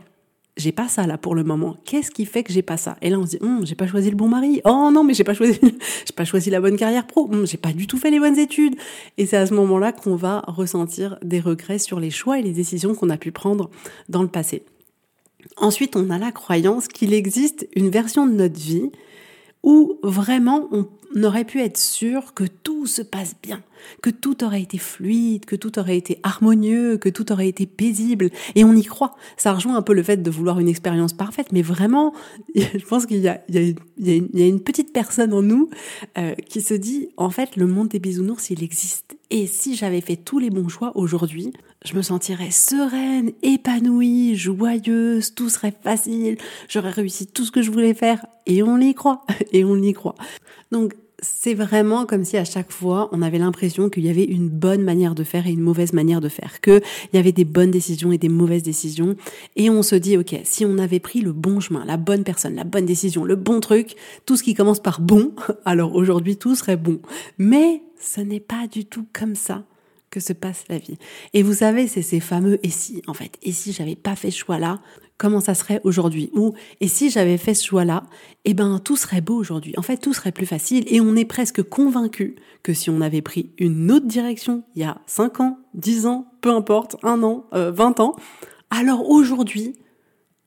j'ai 0.60 0.72
pas 0.72 0.88
ça 0.88 1.06
là 1.06 1.18
pour 1.18 1.34
le 1.34 1.42
moment. 1.42 1.76
Qu'est-ce 1.84 2.10
qui 2.10 2.26
fait 2.26 2.44
que 2.44 2.52
j'ai 2.52 2.62
pas 2.62 2.76
ça? 2.76 2.96
Et 3.02 3.10
là 3.10 3.18
on 3.18 3.24
se 3.24 3.30
dit, 3.30 3.38
hum, 3.40 3.66
j'ai 3.66 3.74
pas 3.74 3.86
choisi 3.86 4.10
le 4.10 4.16
bon 4.16 4.28
mari. 4.28 4.60
Oh 4.64 4.90
non, 4.92 5.02
mais 5.02 5.14
j'ai 5.14 5.24
pas 5.24 5.34
choisi, 5.34 5.58
j'ai 5.62 6.12
pas 6.14 6.24
choisi 6.24 6.50
la 6.50 6.60
bonne 6.60 6.76
carrière 6.76 7.06
pro. 7.06 7.28
Hum, 7.32 7.46
j'ai 7.46 7.56
pas 7.56 7.72
du 7.72 7.86
tout 7.86 7.98
fait 7.98 8.10
les 8.10 8.20
bonnes 8.20 8.38
études. 8.38 8.76
Et 9.18 9.26
c'est 9.26 9.36
à 9.36 9.46
ce 9.46 9.54
moment-là 9.54 9.92
qu'on 9.92 10.16
va 10.16 10.44
ressentir 10.46 11.18
des 11.22 11.40
regrets 11.40 11.78
sur 11.78 11.98
les 11.98 12.10
choix 12.10 12.38
et 12.38 12.42
les 12.42 12.52
décisions 12.52 12.94
qu'on 12.94 13.10
a 13.10 13.16
pu 13.16 13.32
prendre 13.32 13.70
dans 14.08 14.22
le 14.22 14.28
passé. 14.28 14.62
Ensuite, 15.56 15.96
on 15.96 16.10
a 16.10 16.18
la 16.18 16.32
croyance 16.32 16.88
qu'il 16.88 17.14
existe 17.14 17.66
une 17.74 17.90
version 17.90 18.26
de 18.26 18.32
notre 18.32 18.58
vie 18.58 18.90
où 19.62 19.98
vraiment 20.02 20.68
on 20.72 20.86
aurait 21.16 21.44
pu 21.44 21.60
être 21.60 21.78
sûr 21.78 22.34
que 22.34 22.44
tout 22.44 22.86
se 22.86 23.02
passe 23.02 23.34
bien, 23.42 23.62
que 24.02 24.10
tout 24.10 24.44
aurait 24.44 24.62
été 24.62 24.78
fluide, 24.78 25.44
que 25.44 25.56
tout 25.56 25.78
aurait 25.78 25.96
été 25.96 26.18
harmonieux, 26.22 26.98
que 26.98 27.08
tout 27.08 27.32
aurait 27.32 27.48
été 27.48 27.66
paisible. 27.66 28.30
Et 28.54 28.64
on 28.64 28.74
y 28.74 28.84
croit. 28.84 29.16
Ça 29.36 29.52
rejoint 29.52 29.76
un 29.76 29.82
peu 29.82 29.92
le 29.92 30.02
fait 30.02 30.18
de 30.18 30.30
vouloir 30.30 30.60
une 30.60 30.68
expérience 30.68 31.12
parfaite, 31.12 31.52
mais 31.52 31.62
vraiment, 31.62 32.14
je 32.54 32.84
pense 32.84 33.06
qu'il 33.06 33.18
y, 33.18 33.28
a, 33.28 33.40
une 33.48 34.60
petite 34.60 34.92
personne 34.92 35.32
en 35.32 35.42
nous 35.42 35.70
euh, 36.18 36.34
qui 36.48 36.60
se 36.60 36.74
dit, 36.74 37.08
en 37.16 37.30
fait, 37.30 37.56
le 37.56 37.66
monde 37.66 37.88
des 37.88 37.98
bisounours, 37.98 38.50
il 38.50 38.62
existe. 38.62 39.16
Et 39.30 39.46
si 39.46 39.76
j'avais 39.76 40.00
fait 40.00 40.16
tous 40.16 40.38
les 40.38 40.50
bons 40.50 40.68
choix 40.68 40.96
aujourd'hui, 40.96 41.52
je 41.84 41.94
me 41.94 42.02
sentirais 42.02 42.50
sereine, 42.50 43.32
épanouie, 43.42 44.36
joyeuse, 44.36 45.34
tout 45.34 45.48
serait 45.48 45.74
facile, 45.82 46.36
j'aurais 46.68 46.90
réussi 46.90 47.26
tout 47.26 47.44
ce 47.44 47.50
que 47.50 47.62
je 47.62 47.70
voulais 47.70 47.94
faire. 47.94 48.24
Et 48.46 48.62
on 48.62 48.78
y 48.78 48.94
croit, 48.94 49.24
et 49.52 49.64
on 49.64 49.76
y 49.76 49.92
croit. 49.92 50.16
Donc, 50.72 50.94
c'est 51.22 51.54
vraiment 51.54 52.06
comme 52.06 52.24
si 52.24 52.36
à 52.36 52.44
chaque 52.44 52.72
fois 52.72 53.08
on 53.12 53.20
avait 53.20 53.38
l'impression 53.38 53.90
qu'il 53.90 54.06
y 54.06 54.10
avait 54.10 54.24
une 54.24 54.48
bonne 54.48 54.82
manière 54.82 55.14
de 55.14 55.24
faire 55.24 55.46
et 55.46 55.50
une 55.50 55.60
mauvaise 55.60 55.92
manière 55.92 56.20
de 56.20 56.28
faire, 56.28 56.60
qu'il 56.60 56.82
y 57.12 57.18
avait 57.18 57.32
des 57.32 57.44
bonnes 57.44 57.70
décisions 57.70 58.12
et 58.12 58.18
des 58.18 58.28
mauvaises 58.28 58.62
décisions. 58.62 59.16
Et 59.56 59.70
on 59.70 59.82
se 59.82 59.96
dit, 59.96 60.16
ok, 60.16 60.36
si 60.44 60.64
on 60.64 60.78
avait 60.78 61.00
pris 61.00 61.20
le 61.20 61.32
bon 61.32 61.60
chemin, 61.60 61.84
la 61.84 61.96
bonne 61.96 62.24
personne, 62.24 62.54
la 62.54 62.64
bonne 62.64 62.86
décision, 62.86 63.24
le 63.24 63.36
bon 63.36 63.60
truc, 63.60 63.96
tout 64.26 64.36
ce 64.36 64.42
qui 64.42 64.54
commence 64.54 64.80
par 64.80 65.00
bon, 65.00 65.32
alors 65.64 65.94
aujourd'hui 65.94 66.36
tout 66.36 66.54
serait 66.54 66.76
bon. 66.76 67.00
Mais 67.38 67.82
ce 68.00 68.20
n'est 68.20 68.40
pas 68.40 68.66
du 68.66 68.86
tout 68.86 69.06
comme 69.12 69.34
ça 69.34 69.64
que 70.10 70.20
se 70.20 70.32
passe 70.32 70.64
la 70.68 70.78
vie. 70.78 70.98
Et 71.34 71.42
vous 71.42 71.54
savez, 71.54 71.86
c'est 71.86 72.02
ces 72.02 72.20
fameux 72.20 72.58
et 72.64 72.70
si, 72.70 73.02
en 73.06 73.14
fait. 73.14 73.38
Et 73.42 73.52
si 73.52 73.72
j'avais 73.72 73.96
pas 73.96 74.16
fait 74.16 74.30
ce 74.30 74.38
choix-là, 74.38 74.80
comment 75.18 75.40
ça 75.40 75.54
serait 75.54 75.80
aujourd'hui? 75.84 76.30
Ou 76.34 76.54
et 76.80 76.88
si 76.88 77.10
j'avais 77.10 77.36
fait 77.36 77.54
ce 77.54 77.64
choix-là, 77.66 78.04
eh 78.44 78.54
ben 78.54 78.78
tout 78.78 78.96
serait 78.96 79.20
beau 79.20 79.36
aujourd'hui. 79.36 79.74
En 79.76 79.82
fait, 79.82 79.98
tout 79.98 80.14
serait 80.14 80.32
plus 80.32 80.46
facile 80.46 80.84
et 80.88 81.00
on 81.00 81.14
est 81.14 81.24
presque 81.24 81.62
convaincu 81.62 82.36
que 82.62 82.72
si 82.74 82.90
on 82.90 83.00
avait 83.00 83.22
pris 83.22 83.50
une 83.58 83.90
autre 83.92 84.06
direction 84.06 84.64
il 84.74 84.82
y 84.82 84.84
a 84.84 84.98
5 85.06 85.40
ans, 85.40 85.58
10 85.74 86.06
ans, 86.06 86.26
peu 86.40 86.50
importe, 86.50 86.96
un 87.02 87.22
an, 87.22 87.46
20 87.52 88.00
euh, 88.00 88.02
ans, 88.02 88.16
alors 88.70 89.08
aujourd'hui, 89.08 89.74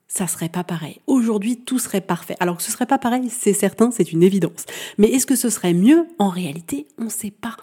ça 0.07 0.27
serait 0.27 0.49
pas 0.49 0.63
pareil. 0.63 1.01
Aujourd'hui, 1.07 1.57
tout 1.57 1.79
serait 1.79 2.01
parfait. 2.01 2.35
Alors 2.39 2.57
que 2.57 2.63
ce 2.63 2.71
serait 2.71 2.85
pas 2.85 2.99
pareil, 2.99 3.29
c'est 3.29 3.53
certain, 3.53 3.89
c'est 3.91 4.11
une 4.11 4.23
évidence. 4.23 4.65
Mais 4.97 5.07
est-ce 5.07 5.25
que 5.25 5.35
ce 5.35 5.49
serait 5.49 5.73
mieux? 5.73 6.05
En 6.19 6.29
réalité, 6.29 6.87
on 6.99 7.05
ne 7.05 7.09
sait 7.09 7.31
pas. 7.31 7.57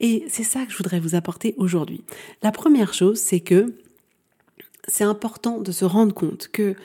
Et 0.00 0.24
c'est 0.28 0.44
ça 0.44 0.64
que 0.64 0.72
je 0.72 0.76
voudrais 0.76 1.00
vous 1.00 1.14
apporter 1.14 1.54
aujourd'hui. 1.56 2.04
La 2.42 2.52
première 2.52 2.94
chose, 2.94 3.18
c'est 3.18 3.40
que 3.40 3.74
c'est 4.86 5.04
important 5.04 5.58
de 5.58 5.72
se 5.72 5.84
rendre 5.84 6.14
compte 6.14 6.48
que 6.48 6.76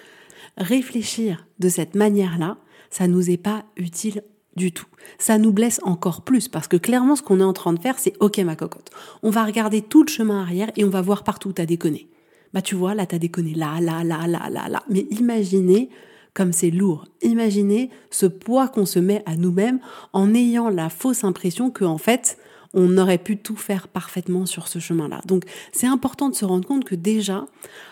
réfléchir 0.58 1.46
de 1.60 1.70
cette 1.70 1.96
manière-là, 1.96 2.58
ça 2.90 3.08
nous 3.08 3.30
est 3.30 3.38
pas 3.38 3.66
utile 3.78 4.24
du 4.56 4.72
tout. 4.72 4.86
Ça 5.18 5.38
nous 5.38 5.52
blesse 5.52 5.80
encore 5.84 6.22
plus 6.22 6.48
parce 6.48 6.68
que 6.68 6.78
clairement, 6.78 7.16
ce 7.16 7.24
qu'on 7.24 7.40
est 7.40 7.44
en 7.44 7.54
train 7.54 7.74
de 7.74 7.80
faire, 7.80 8.00
c'est 8.00 8.16
OK 8.20 8.38
ma 8.40 8.56
cocotte. 8.56 8.92
On 9.24 9.30
va 9.30 9.46
regarder 9.46 9.82
tout 9.82 10.04
le 10.04 10.10
chemin 10.10 10.42
arrière 10.42 10.72
et 10.76 10.84
on 10.84 10.90
va 10.90 11.02
voir 11.02 11.24
partout 11.24 11.54
t'as 11.54 11.66
déconné 11.66 12.08
bah 12.54 12.62
tu 12.62 12.76
vois, 12.76 12.96
là 12.96 13.06
t'as 13.06 13.20
déconné, 13.20 13.54
là, 13.54 13.80
là, 13.82 14.04
là, 14.04 14.28
là, 14.28 14.50
là, 14.50 14.70
là. 14.70 14.84
Mais 14.90 15.06
imaginez 15.12 15.90
comme 16.34 16.52
c'est 16.52 16.72
lourd. 16.72 17.06
Imaginez 17.22 17.90
ce 18.10 18.26
poids 18.26 18.68
qu'on 18.68 18.86
se 18.86 19.00
met 19.00 19.24
à 19.26 19.36
nous-mêmes 19.36 19.80
en 20.14 20.34
ayant 20.34 20.70
la 20.70 20.90
fausse 20.90 21.24
impression 21.24 21.70
que 21.70 21.86
en 21.86 21.98
fait 21.98 22.38
on 22.74 22.98
aurait 22.98 23.20
pu 23.20 23.38
tout 23.38 23.56
faire 23.56 23.88
parfaitement 23.88 24.48
sur 24.48 24.68
ce 24.68 24.80
chemin-là. 24.80 25.22
Donc 25.28 25.44
c'est 25.72 25.88
important 25.88 26.30
de 26.30 26.36
se 26.36 26.44
rendre 26.44 26.68
compte 26.68 26.86
que 26.86 26.96
déjà 26.96 27.46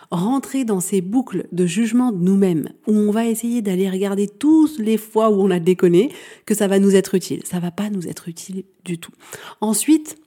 rentrer 0.10 0.66
dans 0.66 0.80
ces 0.80 1.02
boucles 1.02 1.48
de 1.52 1.66
jugement 1.66 2.12
de 2.12 2.18
nous-mêmes 2.18 2.70
où 2.88 2.94
on 2.94 3.12
va 3.12 3.28
essayer 3.28 3.62
d'aller 3.62 3.90
regarder 3.90 4.28
toutes 4.28 4.80
les 4.80 4.98
fois 4.98 5.30
où 5.30 5.42
on 5.42 5.52
a 5.52 5.60
déconné 5.60 6.12
que 6.46 6.56
ça 6.56 6.68
va 6.68 6.80
nous 6.80 6.96
être 6.96 7.16
utile. 7.16 7.42
Ça 7.46 7.60
va 7.60 7.72
pas 7.72 7.90
nous 7.90 8.08
être 8.08 8.28
utile 8.28 8.64
du 8.84 8.98
tout. 8.98 9.14
Ensuite, 9.62 10.18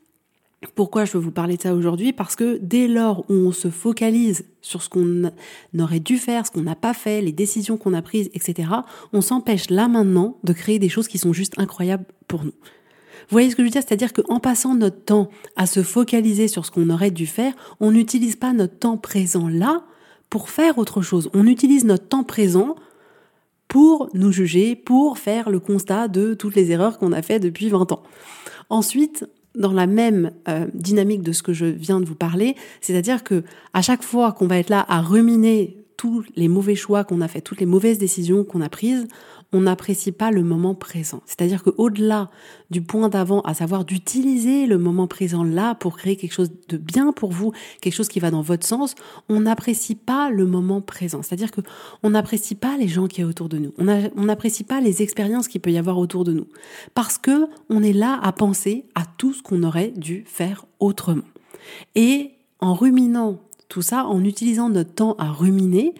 pourquoi 0.75 1.05
je 1.05 1.13
veux 1.13 1.19
vous 1.19 1.31
parler 1.31 1.57
de 1.57 1.63
ça 1.63 1.75
aujourd'hui 1.75 2.13
Parce 2.13 2.37
que 2.37 2.59
dès 2.61 2.89
lors 2.89 3.25
où 3.31 3.35
on 3.35 3.53
se 3.53 3.69
focalise 3.69 4.45
sur 4.63 4.83
ce 4.83 4.89
qu'on 4.89 5.31
aurait 5.79 6.01
dû 6.01 6.19
faire, 6.19 6.47
ce 6.47 6.51
qu'on 6.51 6.63
n'a 6.63 6.77
pas 6.77 6.95
fait, 6.95 7.21
les 7.21 7.33
décisions 7.33 7.77
qu'on 7.77 7.95
a 7.95 8.03
prises, 8.03 8.31
etc., 8.35 8.69
on 9.13 9.21
s'empêche 9.21 9.71
là 9.71 9.89
maintenant 9.89 10.39
de 10.45 10.53
créer 10.53 10.79
des 10.79 10.89
choses 10.89 11.09
qui 11.09 11.19
sont 11.19 11.33
juste 11.33 11.59
incroyables 11.59 12.05
pour 12.29 12.45
nous. 12.45 12.55
Vous 13.29 13.31
voyez 13.31 13.51
ce 13.51 13.57
que 13.57 13.63
je 13.63 13.67
veux 13.67 13.73
dire? 13.73 13.83
C'est-à-dire 13.87 14.13
qu'en 14.13 14.39
passant 14.39 14.75
notre 14.75 15.03
temps 15.03 15.31
à 15.57 15.67
se 15.67 15.83
focaliser 15.83 16.47
sur 16.47 16.67
ce 16.67 16.71
qu'on 16.71 16.91
aurait 16.91 17.11
dû 17.11 17.27
faire, 17.27 17.55
on 17.81 17.91
n'utilise 17.91 18.37
pas 18.37 18.53
notre 18.53 18.79
temps 18.79 18.99
présent 18.99 19.49
là 19.49 19.85
pour 20.29 20.51
faire 20.51 20.79
autre 20.79 21.01
chose. 21.01 21.31
On 21.33 21.47
utilise 21.47 21.85
notre 21.85 22.07
temps 22.07 22.25
présent 22.25 22.77
pour 23.69 24.11
nous 24.13 24.31
juger, 24.31 24.77
pour 24.77 25.19
faire 25.19 25.49
le 25.49 25.59
constat 25.59 26.09
de 26.09 26.35
toutes 26.35 26.55
les 26.55 26.71
erreurs 26.71 26.99
qu'on 26.99 27.13
a 27.13 27.23
fait 27.23 27.41
depuis 27.41 27.71
20 27.71 27.93
ans. 27.93 28.03
Ensuite, 28.69 29.27
dans 29.55 29.73
la 29.73 29.87
même 29.87 30.33
euh, 30.49 30.67
dynamique 30.75 31.23
de 31.23 31.33
ce 31.33 31.43
que 31.43 31.53
je 31.53 31.67
viens 31.67 32.01
de 32.01 32.05
vous 32.05 32.15
parler, 32.15 32.57
c'est-à-dire 32.81 33.23
que 33.23 33.45
à 33.73 33.83
chaque 33.83 34.03
fois 34.03 34.33
qu'on 34.33 34.47
va 34.47 34.59
être 34.59 34.71
là 34.71 34.85
à 34.89 35.01
ruminer 35.01 35.84
tous 36.05 36.23
les 36.37 36.49
mauvais 36.49 36.75
choix 36.75 37.03
qu'on 37.03 37.23
a 37.23 37.29
fait, 37.29 37.41
toutes 37.41 37.61
les 37.61 37.67
mauvaises 37.67 37.97
décisions 37.97 38.45
qu'on 38.45 38.61
a 38.61 38.69
prises, 38.69 39.09
on 39.55 39.63
n'apprécie 39.63 40.13
pas 40.13 40.31
le 40.31 40.43
moment 40.43 40.75
présent. 40.75 41.23
C'est-à-dire 41.25 41.63
qu'au-delà 41.63 42.31
du 42.69 42.83
point 42.83 43.09
d'avant, 43.09 43.41
à 43.41 43.55
savoir 43.55 43.87
d'utiliser 43.87 44.67
le 44.67 44.77
moment 44.77 45.07
présent 45.07 45.45
là 45.45 45.75
pour 45.75 45.97
créer 45.97 46.17
quelque 46.17 46.35
chose 46.35 46.53
de 46.69 46.77
bien 46.77 47.13
pour 47.13 47.33
vous, 47.33 47.53
quelque 47.81 47.95
chose 47.95 48.09
qui 48.09 48.21
va 48.21 48.31
dans 48.31 48.43
votre 48.43 48.67
sens, 48.67 48.97
on 49.31 49.41
n'apprécie 49.41 49.95
pas 49.95 50.29
le 50.29 50.45
moment 50.45 50.83
présent. 50.83 51.23
C'est-à-dire 51.23 51.51
que 51.51 51.63
on 52.03 52.11
n'apprécie 52.11 52.55
pas 52.55 52.77
les 52.77 52.89
gens 52.89 53.07
qui 53.07 53.23
sont 53.23 53.29
autour 53.29 53.49
de 53.49 53.57
nous. 53.57 53.73
On 53.79 54.25
n'apprécie 54.25 54.65
pas 54.65 54.83
les 54.83 55.01
expériences 55.01 55.49
qu'il 55.49 55.63
peut 55.63 55.73
y 55.73 55.79
avoir 55.79 55.97
autour 55.97 56.25
de 56.25 56.35
nous. 56.35 56.49
Parce 56.93 57.17
que 57.17 57.47
on 57.71 57.83
est 57.83 57.95
là 57.95 58.21
à 58.23 58.33
penser 58.33 58.85
à 58.95 59.05
tout 59.07 59.33
ce 59.33 59.43
qu'on 59.43 59.63
aurait 59.63 59.95
dû 59.97 60.25
faire 60.27 60.67
autrement. 60.81 61.25
Et 61.95 62.33
en 62.61 62.75
ruminant 62.75 63.41
tout 63.69 63.83
ça, 63.83 64.07
en 64.07 64.23
utilisant 64.25 64.69
notre 64.69 64.95
temps 64.95 65.15
à 65.19 65.31
ruminer, 65.31 65.95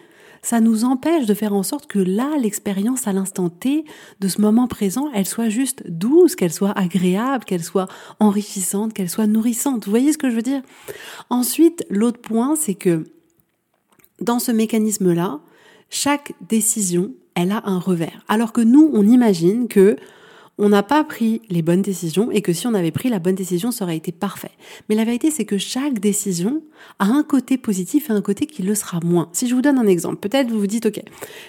ça 0.45 0.61
nous 0.61 0.85
empêche 0.85 1.25
de 1.25 1.33
faire 1.33 1.55
en 1.55 1.63
sorte 1.63 1.87
que 1.87 1.99
là, 1.99 2.37
l'expérience 2.39 3.09
à 3.09 3.13
l'instant 3.13 3.49
T 3.49 3.85
de 4.21 4.29
ce 4.29 4.41
moment 4.41 4.69
présent, 4.69 5.09
elle 5.15 5.27
soit 5.27 5.49
juste 5.49 5.83
douce, 5.89 6.37
qu'elle 6.37 6.53
soit 6.53 6.79
agréable, 6.79 7.45
qu'elle 7.45 7.65
soit 7.65 7.89
enrichissante, 8.21 8.93
qu'elle 8.93 9.09
soit 9.09 9.27
nourrissante. 9.27 9.87
Vous 9.87 9.91
voyez 9.91 10.13
ce 10.13 10.19
que 10.19 10.29
je 10.29 10.37
veux 10.37 10.43
dire? 10.43 10.61
Ensuite, 11.31 11.87
l'autre 11.89 12.21
point, 12.21 12.57
c'est 12.57 12.75
que 12.75 13.05
dans 14.21 14.39
ce 14.39 14.53
mécanisme-là, 14.53 15.41
chaque 15.89 16.35
décision, 16.47 17.13
elle 17.35 17.51
a 17.51 17.63
un 17.65 17.79
revers. 17.79 18.23
Alors 18.29 18.53
que 18.53 18.61
nous, 18.61 18.91
on 18.93 19.07
imagine 19.07 19.67
que 19.67 19.97
on 20.59 20.69
n'a 20.69 20.83
pas 20.83 21.03
pris 21.03 21.43
les 21.51 21.63
bonnes 21.63 21.83
décisions 21.83 22.31
et 22.31 22.41
que 22.41 22.53
si 22.53 22.67
on 22.67 22.75
avait 22.75 22.93
pris 22.93 23.09
la 23.09 23.19
bonne 23.19 23.35
décision, 23.35 23.73
ça 23.73 23.85
aurait 23.85 23.97
été 23.97 24.13
parfait. 24.13 24.53
Mais 24.89 24.95
la 24.95 25.05
vérité, 25.05 25.31
c'est 25.31 25.45
que 25.45 25.59
chaque 25.59 25.99
décision 25.99 26.63
a 26.99 27.07
un 27.07 27.25
côté 27.25 27.59
positif 27.59 28.09
et 28.09 28.13
un 28.13 28.21
côté 28.21 28.47
qui 28.47 28.63
le 28.63 28.75
sera 28.75 29.01
moins. 29.03 29.29
Si 29.33 29.49
je 29.49 29.55
vous 29.55 29.63
donne 29.63 29.79
un 29.79 29.87
exemple, 29.87 30.17
peut-être 30.17 30.51
vous 30.51 30.61
vous 30.61 30.67
dites, 30.67 30.87
OK, 30.87 31.01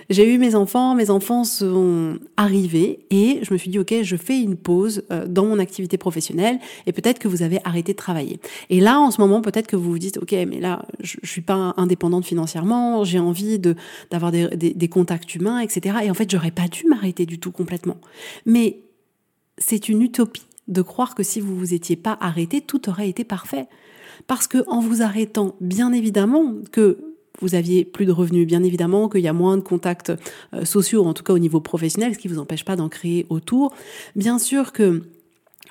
j'ai 0.10 0.34
eu 0.34 0.40
mes 0.40 0.56
enfants, 0.56 0.96
mes 0.96 1.12
enfants 1.12 1.44
sont 1.44 2.18
arrivés 2.36 3.06
et 3.12 3.40
je 3.44 3.54
me 3.54 3.58
suis 3.58 3.70
dit, 3.70 3.78
OK, 3.78 3.94
je 4.02 4.16
fais 4.16 4.40
une 4.40 4.56
pause 4.56 5.04
euh, 5.12 5.28
dans 5.28 5.46
mon 5.46 5.60
activité 5.60 5.98
professionnelle 5.98 6.60
et 6.88 6.92
peut-être 6.92 7.20
que 7.20 7.28
vous 7.28 7.44
avez 7.44 7.60
arrêté 7.64 7.92
de 7.92 7.98
travailler. 7.98 8.40
Et 8.72 8.80
là, 8.80 9.00
en 9.00 9.12
ce 9.12 9.22
moment, 9.22 9.42
peut-être 9.42 9.68
que 9.68 9.76
vous 9.76 9.92
vous 9.92 10.00
dites, 10.00 10.18
OK, 10.18 10.32
mais 10.32 10.60
là, 10.60 10.84
je, 11.00 11.18
je 11.22 11.30
suis 11.30 11.42
pas 11.42 11.76
indépendante 11.78 12.26
financièrement, 12.26 13.04
j'ai 13.04 13.20
envie 13.20 13.60
de, 13.60 13.76
d'avoir 14.10 14.32
des, 14.32 14.48
des, 14.56 14.74
des 14.74 14.88
contacts 14.88 15.36
humains, 15.36 15.60
etc. 15.60 15.98
Et 16.04 16.10
en 16.10 16.16
fait, 16.16 16.30
j'aurais 16.30 16.52
pas 16.52 16.68
dû 16.68 16.88
m'arrêter 16.88 17.28
du 17.28 17.40
tout 17.40 17.52
complètement. 17.52 17.98
Mais 18.46 18.80
c'est 19.58 19.90
une 19.90 20.02
utopie 20.02 20.46
de 20.68 20.82
croire 20.82 21.16
que 21.16 21.24
si 21.24 21.40
vous 21.40 21.56
vous 21.56 21.74
étiez 21.74 21.96
pas 21.96 22.18
arrêté, 22.20 22.62
tout 22.62 22.90
aurait 22.90 23.10
été 23.10 23.24
parfait. 23.24 23.68
Parce 24.28 24.48
que 24.48 24.64
en 24.68 24.80
vous 24.80 25.02
arrêtant, 25.02 25.56
bien 25.62 25.92
évidemment 25.94 26.56
que 26.72 26.98
vous 27.42 27.56
aviez 27.56 27.84
plus 27.84 28.06
de 28.06 28.12
revenus, 28.12 28.48
bien 28.48 28.64
évidemment 28.64 29.10
qu'il 29.10 29.22
y 29.22 29.28
a 29.28 29.34
moins 29.34 29.58
de 29.58 29.62
contacts 29.62 30.14
euh, 30.54 30.66
sociaux, 30.66 31.06
en 31.06 31.14
tout 31.14 31.24
cas 31.24 31.34
au 31.34 31.40
niveau 31.40 31.60
professionnel, 31.60 32.14
ce 32.14 32.20
qui 32.20 32.28
vous 32.28 32.40
empêche 32.40 32.64
pas 32.64 32.76
d'en 32.76 32.90
créer 32.90 33.26
autour. 33.30 33.74
Bien 34.16 34.40
sûr 34.40 34.72
que 34.72 35.04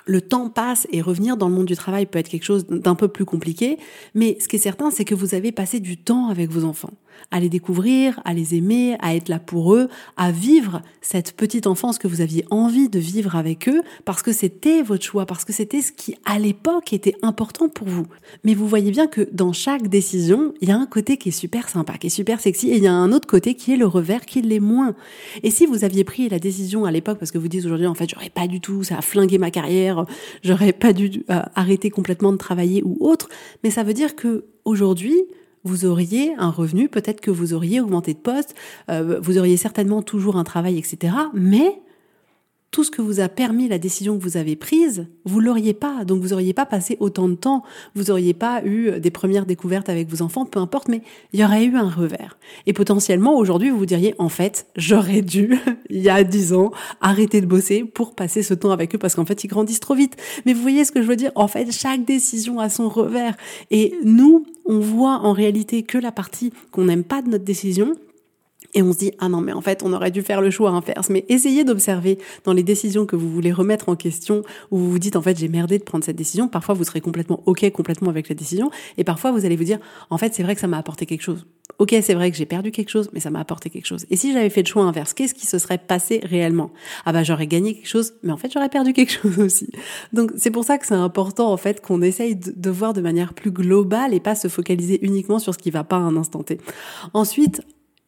le 0.05 0.21
temps 0.21 0.49
passe 0.49 0.87
et 0.91 1.01
revenir 1.01 1.35
dans 1.37 1.49
le 1.49 1.55
monde 1.55 1.65
du 1.65 1.75
travail 1.75 2.05
peut 2.05 2.19
être 2.19 2.29
quelque 2.29 2.43
chose 2.43 2.67
d'un 2.67 2.95
peu 2.95 3.07
plus 3.07 3.25
compliqué, 3.25 3.79
mais 4.13 4.37
ce 4.39 4.47
qui 4.47 4.57
est 4.57 4.59
certain, 4.59 4.91
c'est 4.91 5.05
que 5.05 5.15
vous 5.15 5.33
avez 5.33 5.51
passé 5.51 5.79
du 5.79 5.97
temps 5.97 6.27
avec 6.29 6.51
vos 6.51 6.63
enfants 6.63 6.93
à 7.31 7.39
les 7.39 7.49
découvrir, 7.49 8.19
à 8.25 8.33
les 8.33 8.55
aimer, 8.55 8.97
à 8.99 9.15
être 9.15 9.29
là 9.29 9.39
pour 9.39 9.73
eux, 9.73 9.89
à 10.17 10.31
vivre 10.31 10.81
cette 11.01 11.33
petite 11.33 11.67
enfance 11.67 11.97
que 11.97 12.07
vous 12.07 12.21
aviez 12.21 12.45
envie 12.49 12.89
de 12.89 12.99
vivre 12.99 13.35
avec 13.35 13.67
eux, 13.67 13.81
parce 14.05 14.21
que 14.21 14.31
c'était 14.31 14.81
votre 14.81 15.03
choix, 15.03 15.25
parce 15.25 15.45
que 15.45 15.53
c'était 15.53 15.81
ce 15.81 15.91
qui, 15.91 16.15
à 16.25 16.39
l'époque, 16.39 16.93
était 16.93 17.15
important 17.21 17.69
pour 17.69 17.87
vous. 17.87 18.07
Mais 18.43 18.53
vous 18.53 18.67
voyez 18.67 18.91
bien 18.91 19.07
que 19.07 19.27
dans 19.31 19.53
chaque 19.53 19.87
décision, 19.87 20.53
il 20.61 20.69
y 20.69 20.71
a 20.71 20.77
un 20.77 20.85
côté 20.85 21.17
qui 21.17 21.29
est 21.29 21.31
super 21.31 21.69
sympa, 21.69 21.97
qui 21.97 22.07
est 22.07 22.09
super 22.09 22.39
sexy, 22.39 22.69
et 22.69 22.77
il 22.77 22.83
y 22.83 22.87
a 22.87 22.93
un 22.93 23.11
autre 23.11 23.27
côté 23.27 23.55
qui 23.55 23.73
est 23.73 23.77
le 23.77 23.87
revers, 23.87 24.25
qui 24.25 24.41
l'est 24.41 24.59
moins. 24.59 24.95
Et 25.43 25.51
si 25.51 25.65
vous 25.65 25.83
aviez 25.83 26.03
pris 26.03 26.29
la 26.29 26.39
décision 26.39 26.85
à 26.85 26.91
l'époque, 26.91 27.19
parce 27.19 27.31
que 27.31 27.37
vous 27.37 27.47
dites 27.47 27.65
aujourd'hui, 27.65 27.87
en 27.87 27.95
fait, 27.95 28.09
j'aurais 28.09 28.29
pas 28.29 28.47
du 28.47 28.61
tout, 28.61 28.83
ça 28.83 28.97
a 28.97 29.01
flingué 29.01 29.37
ma 29.37 29.51
carrière, 29.51 30.05
j'aurais 30.43 30.73
pas 30.73 30.93
dû 30.93 31.23
euh, 31.29 31.41
arrêter 31.55 31.89
complètement 31.89 32.31
de 32.31 32.37
travailler 32.37 32.81
ou 32.83 32.97
autre, 32.99 33.29
mais 33.63 33.69
ça 33.69 33.83
veut 33.83 33.93
dire 33.93 34.15
que 34.15 34.45
aujourd'hui, 34.63 35.15
vous 35.65 35.85
auriez 35.85 36.33
un 36.37 36.49
revenu, 36.49 36.87
peut-être 36.87 37.19
que 37.19 37.31
vous 37.31 37.53
auriez 37.53 37.81
augmenté 37.81 38.13
de 38.13 38.19
poste, 38.19 38.55
euh, 38.89 39.19
vous 39.21 39.37
auriez 39.37 39.57
certainement 39.57 40.01
toujours 40.01 40.37
un 40.37 40.43
travail, 40.43 40.77
etc. 40.77 41.13
Mais 41.33 41.81
tout 42.75 42.83
ce 42.83 42.91
que 42.91 43.01
vous 43.01 43.21
a 43.21 43.29
permis 43.29 43.69
la 43.69 43.77
décision 43.77 44.17
que 44.17 44.23
vous 44.23 44.35
avez 44.35 44.57
prise, 44.57 45.07
vous 45.23 45.39
l'auriez 45.39 45.73
pas. 45.73 46.03
Donc 46.03 46.21
vous 46.21 46.33
auriez 46.33 46.51
pas 46.51 46.65
passé 46.65 46.97
autant 46.99 47.29
de 47.29 47.35
temps, 47.35 47.63
vous 47.95 48.11
auriez 48.11 48.33
pas 48.33 48.61
eu 48.65 48.99
des 48.99 49.11
premières 49.11 49.45
découvertes 49.45 49.87
avec 49.87 50.09
vos 50.09 50.21
enfants, 50.21 50.43
peu 50.43 50.59
importe, 50.59 50.89
mais 50.89 51.01
il 51.31 51.39
y 51.39 51.45
aurait 51.45 51.63
eu 51.63 51.77
un 51.77 51.89
revers. 51.89 52.37
Et 52.65 52.73
potentiellement 52.73 53.37
aujourd'hui, 53.37 53.69
vous 53.69 53.77
vous 53.77 53.85
diriez 53.85 54.13
en 54.17 54.27
fait, 54.27 54.67
j'aurais 54.75 55.21
dû 55.21 55.57
il 55.89 56.01
y 56.01 56.09
a 56.09 56.21
dix 56.25 56.51
ans 56.51 56.71
arrêter 56.99 57.39
de 57.39 57.45
bosser 57.45 57.85
pour 57.85 58.13
passer 58.13 58.43
ce 58.43 58.53
temps 58.53 58.71
avec 58.71 58.93
eux 58.93 58.97
parce 58.97 59.15
qu'en 59.15 59.25
fait 59.25 59.45
ils 59.45 59.47
grandissent 59.47 59.79
trop 59.79 59.95
vite. 59.95 60.17
Mais 60.45 60.51
vous 60.51 60.61
voyez 60.61 60.83
ce 60.83 60.91
que 60.91 61.01
je 61.01 61.07
veux 61.07 61.15
dire? 61.15 61.31
En 61.35 61.47
fait, 61.47 61.71
chaque 61.71 62.03
décision 62.03 62.59
a 62.59 62.67
son 62.67 62.89
revers. 62.89 63.37
Et 63.71 63.93
nous, 64.03 64.45
on 64.65 64.79
voit 64.79 65.19
en 65.19 65.31
réalité 65.31 65.83
que 65.83 65.97
la 65.97 66.11
partie 66.11 66.51
qu'on 66.71 66.83
n'aime 66.83 67.05
pas 67.05 67.21
de 67.21 67.29
notre 67.29 67.45
décision 67.45 67.95
et 68.73 68.81
on 68.81 68.93
se 68.93 68.97
dit, 68.97 69.11
ah 69.19 69.29
non, 69.29 69.41
mais 69.41 69.53
en 69.53 69.61
fait, 69.61 69.83
on 69.83 69.93
aurait 69.93 70.11
dû 70.11 70.21
faire 70.21 70.41
le 70.41 70.49
choix 70.49 70.71
inverse. 70.71 71.09
Mais 71.09 71.25
essayez 71.29 71.63
d'observer 71.63 72.17
dans 72.43 72.53
les 72.53 72.63
décisions 72.63 73.05
que 73.05 73.15
vous 73.15 73.29
voulez 73.29 73.51
remettre 73.51 73.89
en 73.89 73.95
question, 73.95 74.41
où 74.71 74.77
vous 74.77 74.91
vous 74.91 74.99
dites, 74.99 75.15
en 75.15 75.21
fait, 75.21 75.37
j'ai 75.37 75.47
merdé 75.47 75.77
de 75.77 75.83
prendre 75.83 76.03
cette 76.03 76.15
décision. 76.15 76.47
Parfois, 76.47 76.75
vous 76.75 76.83
serez 76.83 77.01
complètement 77.01 77.41
OK, 77.45 77.69
complètement 77.71 78.09
avec 78.09 78.29
la 78.29 78.35
décision. 78.35 78.71
Et 78.97 79.03
parfois, 79.03 79.31
vous 79.31 79.45
allez 79.45 79.55
vous 79.55 79.63
dire, 79.63 79.79
en 80.09 80.17
fait, 80.17 80.33
c'est 80.33 80.43
vrai 80.43 80.55
que 80.55 80.61
ça 80.61 80.67
m'a 80.67 80.77
apporté 80.77 81.05
quelque 81.05 81.23
chose. 81.23 81.45
Ok, 81.77 81.93
c'est 82.01 82.13
vrai 82.13 82.31
que 82.31 82.37
j'ai 82.37 82.45
perdu 82.45 82.71
quelque 82.71 82.89
chose, 82.89 83.09
mais 83.11 83.19
ça 83.19 83.29
m'a 83.29 83.39
apporté 83.39 83.69
quelque 83.69 83.85
chose. 83.85 84.05
Et 84.09 84.15
si 84.15 84.31
j'avais 84.31 84.49
fait 84.49 84.61
le 84.61 84.67
choix 84.67 84.83
inverse, 84.83 85.13
qu'est-ce 85.13 85.33
qui 85.33 85.45
se 85.45 85.57
serait 85.57 85.77
passé 85.77 86.21
réellement? 86.23 86.71
Ah 87.05 87.11
bah 87.11 87.23
j'aurais 87.23 87.47
gagné 87.47 87.73
quelque 87.73 87.89
chose, 87.89 88.13
mais 88.23 88.31
en 88.31 88.37
fait 88.37 88.51
j'aurais 88.53 88.69
perdu 88.69 88.93
quelque 88.93 89.11
chose 89.21 89.39
aussi. 89.39 89.67
Donc 90.13 90.31
c'est 90.37 90.51
pour 90.51 90.63
ça 90.63 90.77
que 90.77 90.85
c'est 90.85 90.93
important 90.93 91.51
en 91.51 91.57
fait 91.57 91.81
qu'on 91.81 92.01
essaye 92.01 92.35
de, 92.35 92.69
voir 92.69 92.93
de 92.93 93.01
manière 93.01 93.33
plus 93.33 93.51
globale 93.51 94.13
et 94.13 94.21
pas 94.21 94.35
se 94.35 94.47
focaliser 94.47 95.03
uniquement 95.05 95.39
sur 95.39 95.53
ce 95.53 95.59
qui 95.59 95.69
va 95.69 95.83
pas 95.83 95.97
à 95.97 95.99
un 95.99 96.15
instant 96.15 96.43
T. 96.43 96.59
Ensuite, 97.13 97.61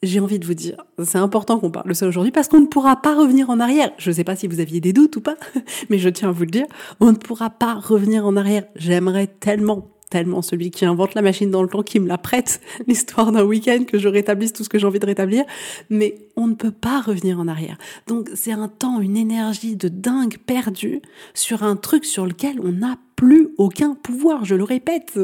j'ai 0.03 0.19
envie 0.19 0.37
de 0.37 0.45
vous 0.45 0.53
dire, 0.53 0.77
c'est 1.03 1.17
important 1.17 1.59
qu'on 1.59 1.71
parle 1.71 1.89
de 1.89 1.93
ça 1.93 2.07
aujourd'hui 2.07 2.31
parce 2.31 2.47
qu'on 2.47 2.59
ne 2.59 2.67
pourra 2.67 3.01
pas 3.01 3.15
revenir 3.15 3.49
en 3.49 3.59
arrière. 3.59 3.91
Je 3.97 4.11
ne 4.11 4.15
sais 4.15 4.23
pas 4.23 4.35
si 4.35 4.47
vous 4.47 4.59
aviez 4.59 4.79
des 4.79 4.93
doutes 4.93 5.15
ou 5.15 5.21
pas, 5.21 5.37
mais 5.89 5.97
je 5.97 6.09
tiens 6.09 6.29
à 6.29 6.31
vous 6.31 6.43
le 6.43 6.51
dire, 6.51 6.67
on 6.99 7.11
ne 7.11 7.17
pourra 7.17 7.49
pas 7.49 7.73
revenir 7.73 8.25
en 8.25 8.35
arrière. 8.35 8.65
J'aimerais 8.75 9.25
tellement, 9.25 9.89
tellement 10.11 10.43
celui 10.43 10.69
qui 10.69 10.85
invente 10.85 11.15
la 11.15 11.23
machine 11.23 11.49
dans 11.49 11.63
le 11.63 11.67
temps, 11.67 11.81
qui 11.81 11.99
me 11.99 12.07
la 12.07 12.19
prête, 12.19 12.61
l'histoire 12.87 13.31
d'un 13.31 13.43
week-end, 13.43 13.85
que 13.87 13.97
je 13.97 14.07
rétablisse 14.07 14.53
tout 14.53 14.63
ce 14.63 14.69
que 14.69 14.77
j'ai 14.77 14.85
envie 14.85 14.99
de 14.99 15.05
rétablir, 15.07 15.45
mais 15.89 16.27
on 16.35 16.45
ne 16.45 16.53
peut 16.53 16.71
pas 16.71 17.01
revenir 17.01 17.39
en 17.39 17.47
arrière. 17.47 17.79
Donc 18.05 18.29
c'est 18.35 18.51
un 18.51 18.67
temps, 18.67 19.01
une 19.01 19.17
énergie 19.17 19.77
de 19.77 19.87
dingue 19.87 20.37
perdue 20.45 21.01
sur 21.33 21.63
un 21.63 21.75
truc 21.75 22.05
sur 22.05 22.27
lequel 22.27 22.59
on 22.61 22.71
n'a 22.71 22.97
plus 23.15 23.49
aucun 23.57 23.95
pouvoir, 23.95 24.45
je 24.45 24.53
le 24.53 24.63
répète. 24.63 25.19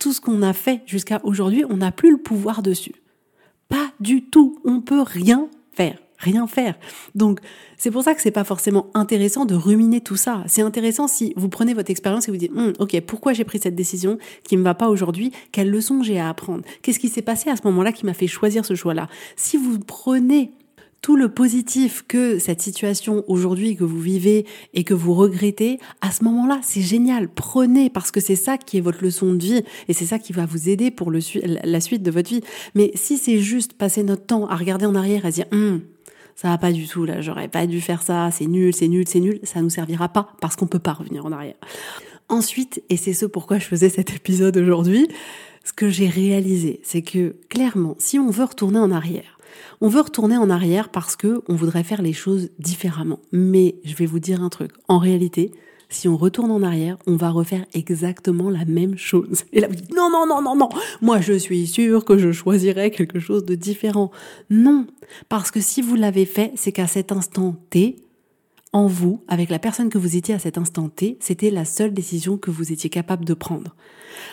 Tout 0.00 0.12
ce 0.12 0.20
qu'on 0.20 0.42
a 0.42 0.52
fait 0.52 0.82
jusqu'à 0.84 1.20
aujourd'hui, 1.22 1.64
on 1.70 1.76
n'a 1.76 1.92
plus 1.92 2.10
le 2.10 2.18
pouvoir 2.18 2.60
dessus. 2.60 3.05
Pas 3.68 3.90
du 4.00 4.24
tout. 4.24 4.58
On 4.64 4.80
peut 4.80 5.02
rien 5.02 5.48
faire. 5.72 5.98
Rien 6.18 6.46
faire. 6.46 6.76
Donc, 7.14 7.40
c'est 7.76 7.90
pour 7.90 8.02
ça 8.02 8.14
que 8.14 8.22
c'est 8.22 8.30
pas 8.30 8.44
forcément 8.44 8.86
intéressant 8.94 9.44
de 9.44 9.54
ruminer 9.54 10.00
tout 10.00 10.16
ça. 10.16 10.44
C'est 10.46 10.62
intéressant 10.62 11.08
si 11.08 11.34
vous 11.36 11.50
prenez 11.50 11.74
votre 11.74 11.90
expérience 11.90 12.26
et 12.26 12.30
vous 12.30 12.38
dites, 12.38 12.52
hum, 12.56 12.72
ok, 12.78 12.98
pourquoi 13.02 13.34
j'ai 13.34 13.44
pris 13.44 13.58
cette 13.58 13.74
décision 13.74 14.18
qui 14.42 14.56
me 14.56 14.62
va 14.62 14.74
pas 14.74 14.88
aujourd'hui? 14.88 15.32
Quelle 15.52 15.70
leçon 15.70 16.02
j'ai 16.02 16.18
à 16.18 16.30
apprendre? 16.30 16.62
Qu'est-ce 16.80 16.98
qui 16.98 17.10
s'est 17.10 17.20
passé 17.20 17.50
à 17.50 17.56
ce 17.56 17.62
moment-là 17.64 17.92
qui 17.92 18.06
m'a 18.06 18.14
fait 18.14 18.28
choisir 18.28 18.64
ce 18.64 18.74
choix-là? 18.74 19.08
Si 19.36 19.58
vous 19.58 19.78
prenez 19.78 20.52
tout 21.06 21.14
le 21.14 21.28
positif 21.28 22.04
que 22.08 22.40
cette 22.40 22.60
situation 22.60 23.22
aujourd'hui 23.28 23.76
que 23.76 23.84
vous 23.84 24.00
vivez 24.00 24.44
et 24.74 24.82
que 24.82 24.92
vous 24.92 25.14
regrettez, 25.14 25.78
à 26.00 26.10
ce 26.10 26.24
moment-là, 26.24 26.58
c'est 26.64 26.80
génial. 26.80 27.28
Prenez 27.28 27.90
parce 27.90 28.10
que 28.10 28.18
c'est 28.18 28.34
ça 28.34 28.58
qui 28.58 28.78
est 28.78 28.80
votre 28.80 29.04
leçon 29.04 29.32
de 29.32 29.40
vie 29.40 29.62
et 29.86 29.92
c'est 29.92 30.04
ça 30.04 30.18
qui 30.18 30.32
va 30.32 30.46
vous 30.46 30.68
aider 30.68 30.90
pour 30.90 31.12
la 31.12 31.80
suite 31.80 32.02
de 32.02 32.10
votre 32.10 32.28
vie. 32.28 32.40
Mais 32.74 32.90
si 32.96 33.18
c'est 33.18 33.38
juste 33.38 33.74
passer 33.74 34.02
notre 34.02 34.26
temps 34.26 34.48
à 34.48 34.56
regarder 34.56 34.84
en 34.84 34.96
arrière 34.96 35.24
à 35.24 35.30
dire, 35.30 35.44
hum, 35.52 35.82
ça 36.34 36.48
va 36.48 36.58
pas 36.58 36.72
du 36.72 36.88
tout 36.88 37.04
là, 37.04 37.20
j'aurais 37.20 37.46
pas 37.46 37.68
dû 37.68 37.80
faire 37.80 38.02
ça, 38.02 38.32
c'est 38.32 38.46
nul, 38.46 38.74
c'est 38.74 38.88
nul, 38.88 39.06
c'est 39.06 39.20
nul, 39.20 39.38
ça 39.44 39.62
nous 39.62 39.70
servira 39.70 40.08
pas 40.08 40.32
parce 40.40 40.56
qu'on 40.56 40.66
peut 40.66 40.80
pas 40.80 40.94
revenir 40.94 41.24
en 41.24 41.30
arrière. 41.30 41.54
Ensuite, 42.28 42.82
et 42.90 42.96
c'est 42.96 43.12
ce 43.12 43.26
pourquoi 43.26 43.60
je 43.60 43.66
faisais 43.66 43.90
cet 43.90 44.10
épisode 44.10 44.56
aujourd'hui, 44.56 45.06
ce 45.62 45.72
que 45.72 45.88
j'ai 45.88 46.08
réalisé, 46.08 46.80
c'est 46.82 47.02
que 47.02 47.36
clairement, 47.48 47.94
si 47.98 48.18
on 48.18 48.30
veut 48.30 48.42
retourner 48.42 48.80
en 48.80 48.90
arrière, 48.90 49.35
on 49.80 49.88
veut 49.88 50.00
retourner 50.00 50.36
en 50.36 50.50
arrière 50.50 50.88
parce 50.88 51.16
que 51.16 51.42
on 51.48 51.54
voudrait 51.54 51.84
faire 51.84 52.02
les 52.02 52.12
choses 52.12 52.50
différemment. 52.58 53.18
Mais 53.32 53.76
je 53.84 53.94
vais 53.94 54.06
vous 54.06 54.18
dire 54.18 54.42
un 54.42 54.48
truc. 54.48 54.72
En 54.88 54.98
réalité, 54.98 55.52
si 55.88 56.08
on 56.08 56.16
retourne 56.16 56.50
en 56.50 56.62
arrière, 56.62 56.96
on 57.06 57.16
va 57.16 57.30
refaire 57.30 57.64
exactement 57.72 58.50
la 58.50 58.64
même 58.64 58.98
chose. 58.98 59.44
Et 59.52 59.60
là, 59.60 59.68
vous 59.68 59.74
dites, 59.74 59.94
non, 59.94 60.10
non, 60.10 60.26
non, 60.26 60.42
non, 60.42 60.56
non, 60.56 60.68
moi 61.00 61.20
je 61.20 61.32
suis 61.34 61.66
sûre 61.66 62.04
que 62.04 62.18
je 62.18 62.32
choisirais 62.32 62.90
quelque 62.90 63.20
chose 63.20 63.44
de 63.44 63.54
différent. 63.54 64.10
Non, 64.50 64.86
parce 65.28 65.50
que 65.50 65.60
si 65.60 65.82
vous 65.82 65.94
l'avez 65.94 66.26
fait, 66.26 66.52
c'est 66.56 66.72
qu'à 66.72 66.86
cet 66.86 67.12
instant 67.12 67.56
T, 67.70 67.96
en 68.76 68.88
vous, 68.88 69.22
avec 69.26 69.48
la 69.48 69.58
personne 69.58 69.88
que 69.88 69.96
vous 69.96 70.16
étiez 70.16 70.34
à 70.34 70.38
cet 70.38 70.58
instant 70.58 70.90
T, 70.90 71.16
c'était 71.18 71.50
la 71.50 71.64
seule 71.64 71.94
décision 71.94 72.36
que 72.36 72.50
vous 72.50 72.72
étiez 72.72 72.90
capable 72.90 73.24
de 73.24 73.32
prendre. 73.32 73.74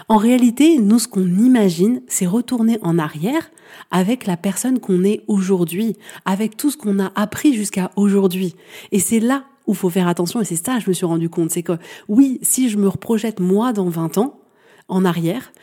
En 0.09 0.17
réalité, 0.17 0.79
nous, 0.79 0.99
ce 0.99 1.07
qu'on 1.07 1.25
imagine, 1.25 2.01
c'est 2.07 2.25
retourner 2.25 2.77
en 2.81 2.99
arrière 2.99 3.51
avec 3.89 4.25
la 4.25 4.35
personne 4.35 4.81
qu'on 4.81 5.05
est 5.05 5.23
aujourd'hui, 5.27 5.95
avec 6.25 6.57
tout 6.57 6.71
ce 6.71 6.75
qu'on 6.75 6.99
a 6.99 7.13
appris 7.15 7.53
jusqu'à 7.53 7.91
aujourd'hui. 7.95 8.55
Et 8.91 8.99
c'est 8.99 9.21
là 9.21 9.45
où 9.65 9.73
faut 9.73 9.89
faire 9.89 10.09
attention, 10.09 10.41
et 10.41 10.45
c'est 10.45 10.57
ça 10.57 10.77
je 10.77 10.89
me 10.89 10.93
suis 10.93 11.05
rendu 11.05 11.29
compte, 11.29 11.51
c'est 11.51 11.63
que 11.63 11.77
oui, 12.09 12.39
si 12.41 12.67
je 12.67 12.77
me 12.77 12.89
reprojette 12.89 13.39
moi 13.39 13.71
dans 13.71 13.87
20 13.87 14.17
ans, 14.17 14.41
en 14.89 15.05
arrière, 15.05 15.53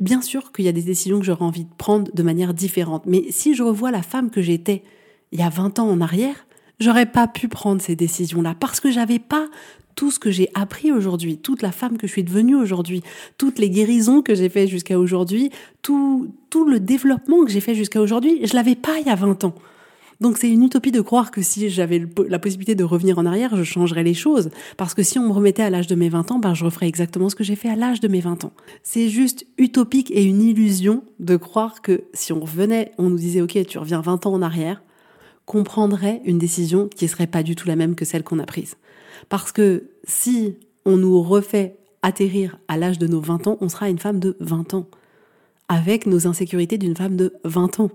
bien 0.00 0.20
sûr 0.20 0.52
qu'il 0.52 0.66
y 0.66 0.68
a 0.68 0.72
des 0.72 0.82
décisions 0.82 1.18
que 1.18 1.24
j'aurais 1.24 1.46
envie 1.46 1.64
de 1.64 1.74
prendre 1.78 2.12
de 2.12 2.22
manière 2.22 2.52
différente. 2.52 3.04
Mais 3.06 3.24
si 3.30 3.54
je 3.54 3.62
revois 3.62 3.90
la 3.90 4.02
femme 4.02 4.28
que 4.28 4.42
j'étais 4.42 4.84
il 5.32 5.40
y 5.40 5.42
a 5.42 5.48
20 5.48 5.78
ans 5.78 5.88
en 5.88 6.02
arrière, 6.02 6.46
j'aurais 6.82 7.06
pas 7.06 7.26
pu 7.26 7.48
prendre 7.48 7.80
ces 7.80 7.96
décisions-là 7.96 8.54
parce 8.58 8.80
que 8.80 8.90
j'avais 8.90 9.18
pas 9.18 9.48
tout 9.94 10.10
ce 10.10 10.18
que 10.18 10.30
j'ai 10.30 10.48
appris 10.54 10.92
aujourd'hui, 10.92 11.38
toute 11.38 11.62
la 11.62 11.72
femme 11.72 11.96
que 11.96 12.06
je 12.06 12.12
suis 12.12 12.24
devenue 12.24 12.56
aujourd'hui, 12.56 13.02
toutes 13.38 13.58
les 13.58 13.70
guérisons 13.70 14.22
que 14.22 14.34
j'ai 14.34 14.48
fait 14.48 14.66
jusqu'à 14.66 14.98
aujourd'hui, 14.98 15.50
tout, 15.82 16.34
tout 16.50 16.66
le 16.68 16.80
développement 16.80 17.44
que 17.44 17.50
j'ai 17.50 17.60
fait 17.60 17.74
jusqu'à 17.74 18.00
aujourd'hui, 18.00 18.40
je 18.46 18.54
l'avais 18.54 18.74
pas 18.74 18.98
il 19.00 19.06
y 19.06 19.10
a 19.10 19.14
20 19.14 19.44
ans. 19.44 19.54
Donc 20.22 20.38
c'est 20.38 20.48
une 20.48 20.62
utopie 20.62 20.92
de 20.92 21.00
croire 21.00 21.32
que 21.32 21.42
si 21.42 21.68
j'avais 21.68 22.00
la 22.28 22.38
possibilité 22.38 22.76
de 22.76 22.84
revenir 22.84 23.18
en 23.18 23.26
arrière, 23.26 23.56
je 23.56 23.64
changerais 23.64 24.04
les 24.04 24.14
choses. 24.14 24.50
Parce 24.76 24.94
que 24.94 25.02
si 25.02 25.18
on 25.18 25.26
me 25.26 25.32
remettait 25.32 25.64
à 25.64 25.70
l'âge 25.70 25.88
de 25.88 25.96
mes 25.96 26.08
20 26.08 26.30
ans, 26.30 26.38
ben 26.38 26.54
je 26.54 26.64
referais 26.64 26.86
exactement 26.86 27.28
ce 27.28 27.34
que 27.34 27.42
j'ai 27.42 27.56
fait 27.56 27.68
à 27.68 27.74
l'âge 27.74 27.98
de 27.98 28.06
mes 28.06 28.20
20 28.20 28.44
ans. 28.44 28.52
C'est 28.84 29.08
juste 29.08 29.44
utopique 29.58 30.12
et 30.12 30.22
une 30.22 30.40
illusion 30.40 31.02
de 31.18 31.36
croire 31.36 31.82
que 31.82 32.04
si 32.14 32.32
on 32.32 32.38
revenait, 32.38 32.92
on 32.98 33.10
nous 33.10 33.16
disait 33.16 33.40
ok, 33.40 33.66
tu 33.66 33.78
reviens 33.78 34.00
20 34.00 34.26
ans 34.26 34.34
en 34.34 34.42
arrière, 34.42 34.84
qu'on 35.46 35.64
prendrait 35.64 36.20
une 36.24 36.38
décision 36.38 36.88
qui 36.88 37.08
serait 37.08 37.26
pas 37.26 37.42
du 37.42 37.56
tout 37.56 37.68
la 37.68 37.76
même 37.76 37.94
que 37.94 38.04
celle 38.04 38.22
qu'on 38.22 38.38
a 38.38 38.46
prise. 38.46 38.76
Parce 39.28 39.52
que 39.52 39.90
si 40.04 40.56
on 40.84 40.96
nous 40.96 41.22
refait 41.22 41.76
atterrir 42.02 42.58
à 42.68 42.76
l'âge 42.76 42.98
de 42.98 43.06
nos 43.06 43.20
20 43.20 43.46
ans, 43.46 43.58
on 43.60 43.68
sera 43.68 43.88
une 43.88 43.98
femme 43.98 44.18
de 44.18 44.36
20 44.40 44.74
ans, 44.74 44.88
avec 45.68 46.06
nos 46.06 46.26
insécurités 46.26 46.78
d'une 46.78 46.96
femme 46.96 47.16
de 47.16 47.34
20 47.44 47.80
ans. 47.80 47.90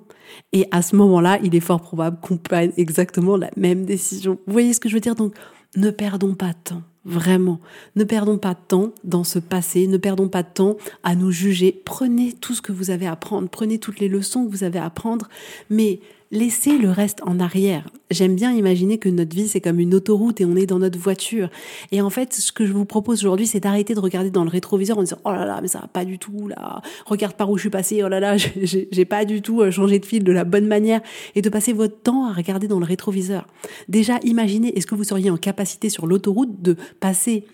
Et 0.53 0.67
à 0.71 0.81
ce 0.81 0.95
moment-là, 0.95 1.39
il 1.43 1.55
est 1.55 1.61
fort 1.61 1.81
probable 1.81 2.19
qu'on 2.21 2.37
prenne 2.37 2.71
exactement 2.77 3.37
la 3.37 3.51
même 3.55 3.85
décision. 3.85 4.39
Vous 4.47 4.53
voyez 4.53 4.73
ce 4.73 4.79
que 4.79 4.89
je 4.89 4.93
veux 4.93 5.01
dire? 5.01 5.15
Donc, 5.15 5.35
ne 5.75 5.89
perdons 5.91 6.33
pas 6.33 6.49
de 6.49 6.57
temps, 6.63 6.81
vraiment. 7.05 7.59
Ne 7.95 8.03
perdons 8.03 8.37
pas 8.37 8.53
de 8.53 8.59
temps 8.67 8.91
dans 9.03 9.23
ce 9.23 9.39
passé, 9.39 9.87
ne 9.87 9.97
perdons 9.97 10.29
pas 10.29 10.43
de 10.43 10.49
temps 10.53 10.77
à 11.03 11.15
nous 11.15 11.31
juger. 11.31 11.81
Prenez 11.85 12.33
tout 12.33 12.55
ce 12.55 12.61
que 12.61 12.71
vous 12.71 12.89
avez 12.89 13.05
à 13.05 13.11
apprendre, 13.11 13.49
prenez 13.49 13.77
toutes 13.77 13.99
les 13.99 14.07
leçons 14.07 14.45
que 14.45 14.51
vous 14.51 14.63
avez 14.63 14.79
à 14.79 14.85
apprendre, 14.85 15.27
mais 15.69 15.99
laissez 16.31 16.77
le 16.77 16.89
reste 16.89 17.21
en 17.25 17.39
arrière. 17.39 17.87
J'aime 18.11 18.35
bien 18.35 18.51
imaginer 18.53 18.97
que 18.97 19.09
notre 19.09 19.35
vie, 19.35 19.47
c'est 19.47 19.61
comme 19.61 19.79
une 19.79 19.93
autoroute 19.93 20.41
et 20.41 20.45
on 20.45 20.55
est 20.55 20.65
dans 20.65 20.79
notre 20.79 20.99
voiture. 20.99 21.49
Et 21.91 22.01
en 22.01 22.09
fait, 22.09 22.33
ce 22.33 22.51
que 22.51 22.65
je 22.65 22.73
vous 22.73 22.85
propose 22.85 23.19
aujourd'hui, 23.19 23.47
c'est 23.47 23.59
d'arrêter 23.59 23.93
de 23.93 23.99
regarder 23.99 24.29
dans 24.29 24.43
le 24.43 24.49
rétroviseur 24.49 24.97
en 24.97 25.03
disant, 25.03 25.17
oh 25.25 25.31
là 25.31 25.45
là, 25.45 25.59
mais 25.61 25.67
ça 25.67 25.79
va 25.79 25.87
pas 25.87 26.05
du 26.05 26.19
tout, 26.19 26.47
là. 26.47 26.81
Regarde 27.05 27.35
par 27.35 27.49
où 27.49 27.57
je 27.57 27.61
suis 27.61 27.69
passé, 27.69 28.03
oh 28.03 28.07
là 28.07 28.19
là, 28.19 28.37
j'ai 28.61 29.05
pas 29.05 29.25
du 29.25 29.41
tout 29.41 29.61
euh, 29.61 29.71
changé 29.71 29.99
de 29.99 30.05
fil 30.05 30.23
de 30.23 30.31
la 30.31 30.43
bonne 30.43 30.67
manière. 30.67 31.01
Et 31.35 31.41
de 31.41 31.49
passer 31.49 31.73
votre 31.73 32.01
temps 32.01 32.25
à 32.25 32.33
regarder 32.33 32.67
dans 32.67 32.79
le 32.79 32.85
rétroviseur. 32.85 33.47
Déjà, 33.87 34.19
imaginez, 34.23 34.77
est-ce 34.77 34.87
que 34.87 34.95
vous 34.95 35.03
seriez 35.03 35.29
en 35.29 35.37
capacité 35.37 35.89
sur 35.89 36.07
l'autoroute 36.07 36.61
de 36.61 36.75
passer, 36.99 37.45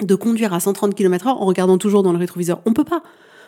de 0.00 0.14
conduire 0.14 0.52
à 0.52 0.60
130 0.60 0.94
km 0.94 1.26
heure 1.28 1.42
en 1.42 1.46
regardant 1.46 1.78
toujours 1.78 2.02
dans 2.02 2.12
le 2.12 2.18
rétroviseur? 2.18 2.60
On 2.66 2.72
peut 2.72 2.84
pas. 2.84 3.02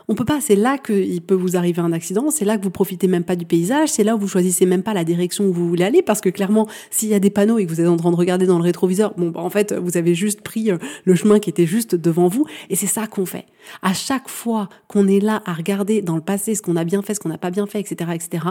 On 0.08 0.14
peut 0.14 0.24
pas. 0.24 0.40
C'est 0.40 0.56
là 0.56 0.78
qu'il 0.78 1.20
peut 1.22 1.34
vous 1.34 1.56
arriver 1.56 1.80
un 1.80 1.92
accident. 1.92 2.30
C'est 2.30 2.44
là 2.44 2.58
que 2.58 2.62
vous 2.62 2.70
profitez 2.70 3.06
même 3.06 3.24
pas 3.24 3.36
du 3.36 3.46
paysage. 3.46 3.90
C'est 3.90 4.04
là 4.04 4.16
où 4.16 4.18
vous 4.18 4.28
choisissez 4.28 4.66
même 4.66 4.82
pas 4.82 4.94
la 4.94 5.04
direction 5.04 5.44
où 5.44 5.52
vous 5.52 5.68
voulez 5.68 5.84
aller. 5.84 6.02
Parce 6.02 6.20
que 6.20 6.28
clairement, 6.28 6.66
s'il 6.90 7.08
y 7.08 7.14
a 7.14 7.20
des 7.20 7.30
panneaux 7.30 7.58
et 7.58 7.66
que 7.66 7.70
vous 7.70 7.80
êtes 7.80 7.88
en 7.88 7.96
train 7.96 8.10
de 8.10 8.16
regarder 8.16 8.46
dans 8.46 8.58
le 8.58 8.64
rétroviseur, 8.64 9.14
bon, 9.16 9.30
bah, 9.30 9.40
en 9.40 9.50
fait, 9.50 9.72
vous 9.72 9.96
avez 9.96 10.14
juste 10.14 10.40
pris 10.40 10.70
euh, 10.70 10.78
le 11.04 11.14
chemin 11.14 11.38
qui 11.38 11.50
était 11.50 11.66
juste 11.66 11.94
devant 11.94 12.28
vous. 12.28 12.46
Et 12.68 12.76
c'est 12.76 12.86
ça 12.86 13.06
qu'on 13.06 13.26
fait. 13.26 13.46
À 13.82 13.92
chaque 13.92 14.28
fois 14.28 14.68
qu'on 14.88 15.06
est 15.06 15.20
là 15.20 15.42
à 15.44 15.52
regarder 15.52 16.02
dans 16.02 16.16
le 16.16 16.22
passé 16.22 16.54
ce 16.54 16.62
qu'on 16.62 16.76
a 16.76 16.84
bien 16.84 17.02
fait, 17.02 17.14
ce 17.14 17.20
qu'on 17.20 17.28
n'a 17.28 17.38
pas 17.38 17.50
bien 17.50 17.66
fait, 17.66 17.80
etc., 17.80 18.10
etc., 18.14 18.44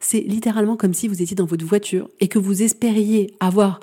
c'est 0.00 0.20
littéralement 0.20 0.76
comme 0.76 0.94
si 0.94 1.08
vous 1.08 1.22
étiez 1.22 1.36
dans 1.36 1.46
votre 1.46 1.64
voiture 1.64 2.08
et 2.20 2.28
que 2.28 2.38
vous 2.38 2.62
espériez 2.62 3.34
avoir 3.40 3.80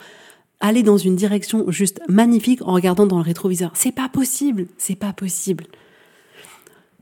aller 0.64 0.82
dans 0.82 0.98
une 0.98 1.16
direction 1.16 1.70
juste 1.70 2.02
magnifique 2.08 2.62
en 2.62 2.74
regardant 2.74 3.06
dans 3.06 3.18
le 3.18 3.24
rétroviseur. 3.24 3.72
C'est 3.76 3.92
pas 3.92 4.10
possible. 4.10 4.68
C'est 4.78 4.96
pas 4.96 5.12
possible. 5.12 5.66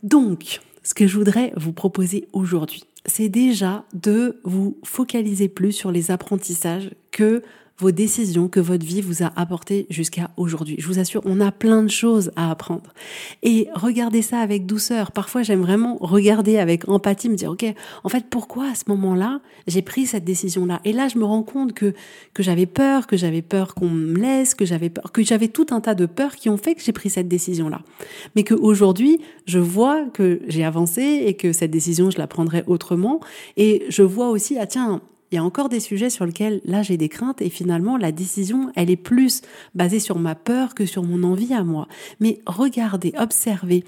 Donc, 0.04 0.60
ce 0.84 0.94
que 0.94 1.08
je 1.08 1.18
voudrais 1.18 1.54
vous 1.56 1.74
proposer 1.74 2.28
aujourd'hui, 2.34 2.84
c'est 3.06 3.30
déjà 3.30 3.86
de 3.94 4.40
vous 4.44 4.78
focaliser 4.84 5.50
plus 5.50 5.72
sur 5.72 5.92
les 5.92 6.12
apprentissages 6.12 6.92
que 7.12 7.44
vos 7.82 7.92
décisions 7.92 8.48
que 8.48 8.60
votre 8.60 8.86
vie 8.86 9.02
vous 9.02 9.24
a 9.24 9.32
apportées 9.36 9.88
jusqu'à 9.90 10.30
aujourd'hui. 10.38 10.76
Je 10.78 10.88
vous 10.88 11.00
assure, 11.00 11.22
on 11.26 11.42
a 11.42 11.52
plein 11.52 11.82
de 11.82 11.90
choses 11.90 12.32
à 12.36 12.52
apprendre. 12.52 12.94
Et 13.42 13.68
regardez 13.74 14.22
ça 14.22 14.40
avec 14.40 14.68
douceur. 14.68 15.12
Parfois, 15.12 15.42
j'aime 15.42 15.62
vraiment 15.62 15.98
regarder 16.00 16.60
avec 16.60 16.88
empathie, 16.88 17.28
me 17.28 17.36
dire, 17.36 17.50
OK, 17.50 17.66
en 18.04 18.10
fait, 18.10 18.26
pourquoi 18.30 18.70
à 18.70 18.76
ce 18.76 18.84
moment-là, 18.90 19.42
j'ai 19.66 19.82
pris 19.82 20.06
cette 20.06 20.24
décision-là? 20.24 20.80
Et 20.86 20.94
là, 20.94 21.08
je 21.08 21.18
me 21.18 21.26
rends 21.26 21.42
compte 21.42 21.74
que, 21.74 21.94
que 22.36 22.44
j'avais 22.44 22.68
peur, 22.68 23.08
que 23.08 23.18
j'avais 23.18 23.42
peur 23.42 23.74
qu'on 23.74 23.90
me 23.90 24.16
laisse, 24.16 24.54
que 24.54 24.66
j'avais 24.66 24.92
peur, 24.92 25.12
que 25.12 25.24
j'avais 25.24 25.48
tout 25.48 25.66
un 25.72 25.82
tas 25.82 25.96
de 25.96 26.06
peurs 26.06 26.36
qui 26.36 26.50
ont 26.50 26.58
fait 26.58 26.76
que 26.76 26.84
j'ai 26.84 26.94
pris 26.94 27.10
cette 27.10 27.28
décision-là. 27.28 27.82
Mais 28.36 28.44
qu'aujourd'hui, 28.44 29.20
je 29.48 29.58
vois 29.58 30.06
que 30.14 30.40
j'ai 30.48 30.64
avancé 30.64 31.24
et 31.26 31.34
que 31.34 31.52
cette 31.52 31.72
décision, 31.72 32.12
je 32.12 32.20
la 32.20 32.28
prendrai 32.28 32.64
autrement. 32.68 33.22
Et 33.58 33.86
je 33.90 34.04
vois 34.04 34.30
aussi, 34.30 34.58
ah 34.60 34.68
tiens, 34.68 35.02
il 35.32 35.36
y 35.36 35.38
a 35.38 35.44
encore 35.44 35.70
des 35.70 35.80
sujets 35.80 36.10
sur 36.10 36.26
lesquels 36.26 36.62
là 36.66 36.82
j'ai 36.82 36.98
des 36.98 37.10
craintes 37.10 37.42
et 37.42 37.50
finalement 37.50 37.98
la 37.98 38.12
décision 38.12 38.72
elle 38.76 38.90
est 38.90 38.98
plus 38.98 39.42
basée 39.76 40.00
sur 40.00 40.20
ma 40.20 40.36
peur 40.36 40.76
que 40.76 40.86
sur 40.86 41.04
mon 41.04 41.24
envie 41.24 41.54
à 41.54 41.64
moi. 41.64 41.88
Mais 42.20 42.40
regardez, 42.46 43.14
observez 43.18 43.84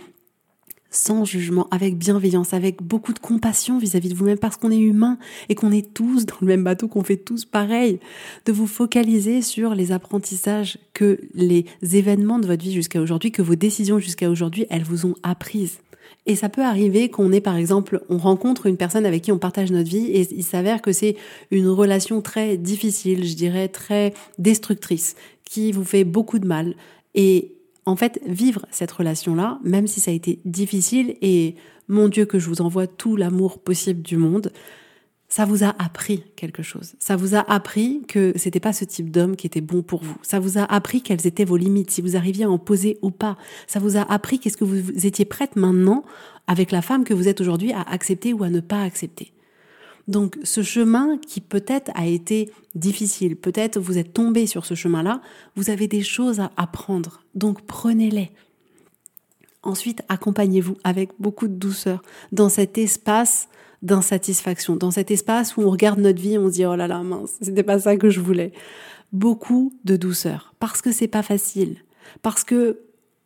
sans 0.95 1.25
jugement, 1.25 1.67
avec 1.71 1.97
bienveillance, 1.97 2.53
avec 2.53 2.81
beaucoup 2.81 3.13
de 3.13 3.19
compassion 3.19 3.79
vis-à-vis 3.79 4.09
de 4.09 4.13
vous-même 4.13 4.37
parce 4.37 4.57
qu'on 4.57 4.71
est 4.71 4.79
humain 4.79 5.17
et 5.49 5.55
qu'on 5.55 5.71
est 5.71 5.93
tous 5.93 6.25
dans 6.25 6.35
le 6.41 6.47
même 6.47 6.63
bateau, 6.63 6.87
qu'on 6.87 7.03
fait 7.03 7.17
tous 7.17 7.45
pareil, 7.45 7.99
de 8.45 8.51
vous 8.51 8.67
focaliser 8.67 9.41
sur 9.41 9.75
les 9.75 9.91
apprentissages 9.91 10.77
que 10.93 11.19
les 11.33 11.65
événements 11.81 12.39
de 12.39 12.47
votre 12.47 12.63
vie 12.63 12.73
jusqu'à 12.73 13.01
aujourd'hui, 13.01 13.31
que 13.31 13.41
vos 13.41 13.55
décisions 13.55 13.99
jusqu'à 13.99 14.29
aujourd'hui, 14.29 14.65
elles 14.69 14.83
vous 14.83 15.05
ont 15.05 15.15
apprises. 15.23 15.79
Et 16.25 16.35
ça 16.35 16.47
peut 16.49 16.63
arriver 16.63 17.09
qu'on 17.09 17.33
ait, 17.33 17.41
par 17.41 17.57
exemple, 17.57 18.01
on 18.09 18.17
rencontre 18.17 18.65
une 18.65 18.77
personne 18.77 19.05
avec 19.05 19.23
qui 19.23 19.31
on 19.31 19.39
partage 19.39 19.71
notre 19.71 19.89
vie 19.89 20.05
et 20.05 20.21
il 20.33 20.43
s'avère 20.43 20.81
que 20.81 20.93
c'est 20.93 21.17
une 21.51 21.67
relation 21.67 22.21
très 22.21 22.57
difficile, 22.57 23.25
je 23.25 23.35
dirais 23.35 23.67
très 23.67 24.13
destructrice, 24.39 25.15
qui 25.43 25.71
vous 25.73 25.83
fait 25.83 26.05
beaucoup 26.05 26.39
de 26.39 26.47
mal. 26.47 26.75
Et 27.13 27.55
en 27.85 27.97
fait, 27.97 28.21
vivre 28.25 28.65
cette 28.71 28.91
relation-là, 28.91 29.59
même 29.63 29.87
si 29.87 29.99
ça 29.99 30.11
a 30.11 30.13
été 30.13 30.39
difficile, 30.45 31.15
et 31.21 31.55
mon 31.89 32.07
Dieu 32.07 32.25
que 32.25 32.39
je 32.39 32.47
vous 32.47 32.61
envoie 32.61 32.87
tout 32.87 33.17
l'amour 33.17 33.59
possible 33.59 34.01
du 34.01 34.15
monde, 34.15 34.51
ça 35.33 35.45
vous 35.45 35.63
a 35.63 35.73
appris 35.83 36.23
quelque 36.35 36.61
chose. 36.61 36.93
Ça 36.99 37.15
vous 37.15 37.33
a 37.33 37.39
appris 37.51 38.03
que 38.07 38.33
c'était 38.35 38.59
pas 38.59 38.71
ce 38.71 38.85
type 38.85 39.09
d'homme 39.09 39.35
qui 39.35 39.47
était 39.47 39.61
bon 39.61 39.81
pour 39.81 40.03
vous. 40.03 40.15
Ça 40.21 40.39
vous 40.39 40.59
a 40.59 40.63
appris 40.63 41.01
quelles 41.01 41.25
étaient 41.25 41.43
vos 41.43 41.57
limites, 41.57 41.89
si 41.89 42.03
vous 42.03 42.15
arriviez 42.15 42.45
à 42.45 42.51
en 42.51 42.59
poser 42.59 42.99
ou 43.01 43.09
pas. 43.09 43.35
Ça 43.65 43.79
vous 43.79 43.97
a 43.97 44.01
appris 44.01 44.37
qu'est-ce 44.37 44.57
que 44.57 44.63
vous 44.63 45.07
étiez 45.07 45.25
prête 45.25 45.55
maintenant, 45.55 46.05
avec 46.45 46.69
la 46.69 46.83
femme 46.83 47.03
que 47.03 47.15
vous 47.15 47.27
êtes 47.27 47.41
aujourd'hui, 47.41 47.73
à 47.73 47.81
accepter 47.81 48.31
ou 48.31 48.43
à 48.43 48.51
ne 48.51 48.59
pas 48.59 48.83
accepter. 48.83 49.33
Donc 50.07 50.37
ce 50.43 50.61
chemin 50.61 51.17
qui 51.17 51.41
peut-être 51.41 51.89
a 51.95 52.05
été 52.05 52.51
difficile, 52.75 53.35
peut-être 53.35 53.79
vous 53.79 53.97
êtes 53.97 54.13
tombé 54.13 54.45
sur 54.45 54.67
ce 54.67 54.75
chemin-là, 54.75 55.19
vous 55.55 55.71
avez 55.71 55.87
des 55.87 56.03
choses 56.03 56.41
à 56.41 56.51
apprendre. 56.57 57.23
Donc 57.33 57.63
prenez-les. 57.65 58.29
Ensuite, 59.63 60.03
accompagnez-vous 60.09 60.77
avec 60.83 61.09
beaucoup 61.17 61.47
de 61.47 61.55
douceur 61.55 62.03
dans 62.31 62.49
cet 62.49 62.77
espace 62.77 63.47
d'insatisfaction, 63.83 64.77
dans 64.77 64.91
cet 64.91 65.11
espace 65.11 65.55
où 65.57 65.61
on 65.61 65.69
regarde 65.69 65.99
notre 65.99 66.21
vie 66.21 66.37
on 66.37 66.47
se 66.47 66.53
dit 66.53 66.65
oh 66.65 66.75
là 66.75 66.87
là 66.87 67.03
mince, 67.03 67.35
c'était 67.41 67.63
pas 67.63 67.79
ça 67.79 67.95
que 67.97 68.09
je 68.09 68.19
voulais. 68.19 68.51
Beaucoup 69.11 69.73
de 69.83 69.95
douceur 69.95 70.55
parce 70.59 70.81
que 70.81 70.91
c'est 70.91 71.07
pas 71.07 71.21
facile, 71.21 71.77
parce 72.23 72.43
que 72.43 72.79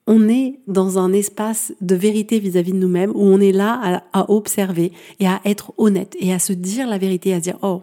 on 0.07 0.29
est 0.29 0.59
dans 0.67 0.97
un 0.97 1.11
espace 1.11 1.73
de 1.81 1.93
vérité 1.93 2.39
vis-à-vis 2.39 2.71
de 2.71 2.77
nous-mêmes 2.77 3.11
où 3.11 3.23
on 3.23 3.41
est 3.41 3.51
là 3.51 4.03
à, 4.13 4.31
observer 4.31 4.93
et 5.19 5.27
à 5.27 5.41
être 5.43 5.73
honnête 5.77 6.15
et 6.19 6.33
à 6.33 6.39
se 6.39 6.53
dire 6.53 6.87
la 6.87 6.97
vérité, 6.97 7.33
à 7.33 7.37
se 7.37 7.43
dire 7.43 7.57
oh 7.61 7.81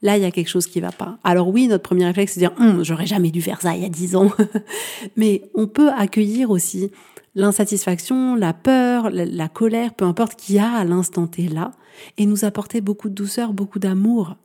là 0.00 0.16
il 0.16 0.22
y 0.22 0.26
a 0.26 0.30
quelque 0.30 0.48
chose 0.48 0.66
qui 0.66 0.80
va 0.80 0.92
pas. 0.92 1.18
Alors 1.24 1.48
oui, 1.48 1.68
notre 1.68 1.82
premier 1.84 2.06
réflexe 2.06 2.32
c'est 2.32 2.40
de 2.40 2.46
dire 2.46 2.56
hum, 2.58 2.84
j'aurais 2.84 3.06
jamais 3.06 3.30
dû 3.30 3.42
faire 3.42 3.60
ça 3.60 3.76
il 3.76 3.82
y 3.82 3.86
a 3.86 3.90
dix 3.90 4.16
ans, 4.16 4.32
mais 5.16 5.42
on 5.54 5.66
peut 5.66 5.90
accueillir 5.90 6.50
aussi 6.50 6.90
l'insatisfaction, 7.38 8.34
la 8.34 8.52
peur, 8.52 9.10
la, 9.10 9.48
colère, 9.48 9.94
peu 9.94 10.04
importe 10.04 10.34
qu'il 10.34 10.56
y 10.56 10.58
a 10.58 10.72
à 10.72 10.84
l'instant 10.84 11.28
T 11.28 11.46
là, 11.46 11.70
et 12.16 12.26
nous 12.26 12.44
apporter 12.44 12.80
beaucoup 12.80 13.08
de 13.08 13.14
douceur, 13.14 13.52
beaucoup 13.52 13.78
d'amour, 13.78 14.36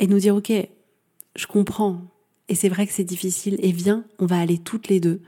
et 0.00 0.08
nous 0.08 0.18
dire, 0.18 0.34
ok, 0.34 0.52
je 1.36 1.46
comprends, 1.46 2.02
et 2.48 2.56
c'est 2.56 2.68
vrai 2.68 2.88
que 2.88 2.92
c'est 2.92 3.04
difficile, 3.04 3.58
et 3.62 3.70
viens, 3.70 4.04
on 4.18 4.26
va 4.26 4.40
aller 4.40 4.58
toutes 4.58 4.88
les 4.88 4.98
deux 4.98 5.20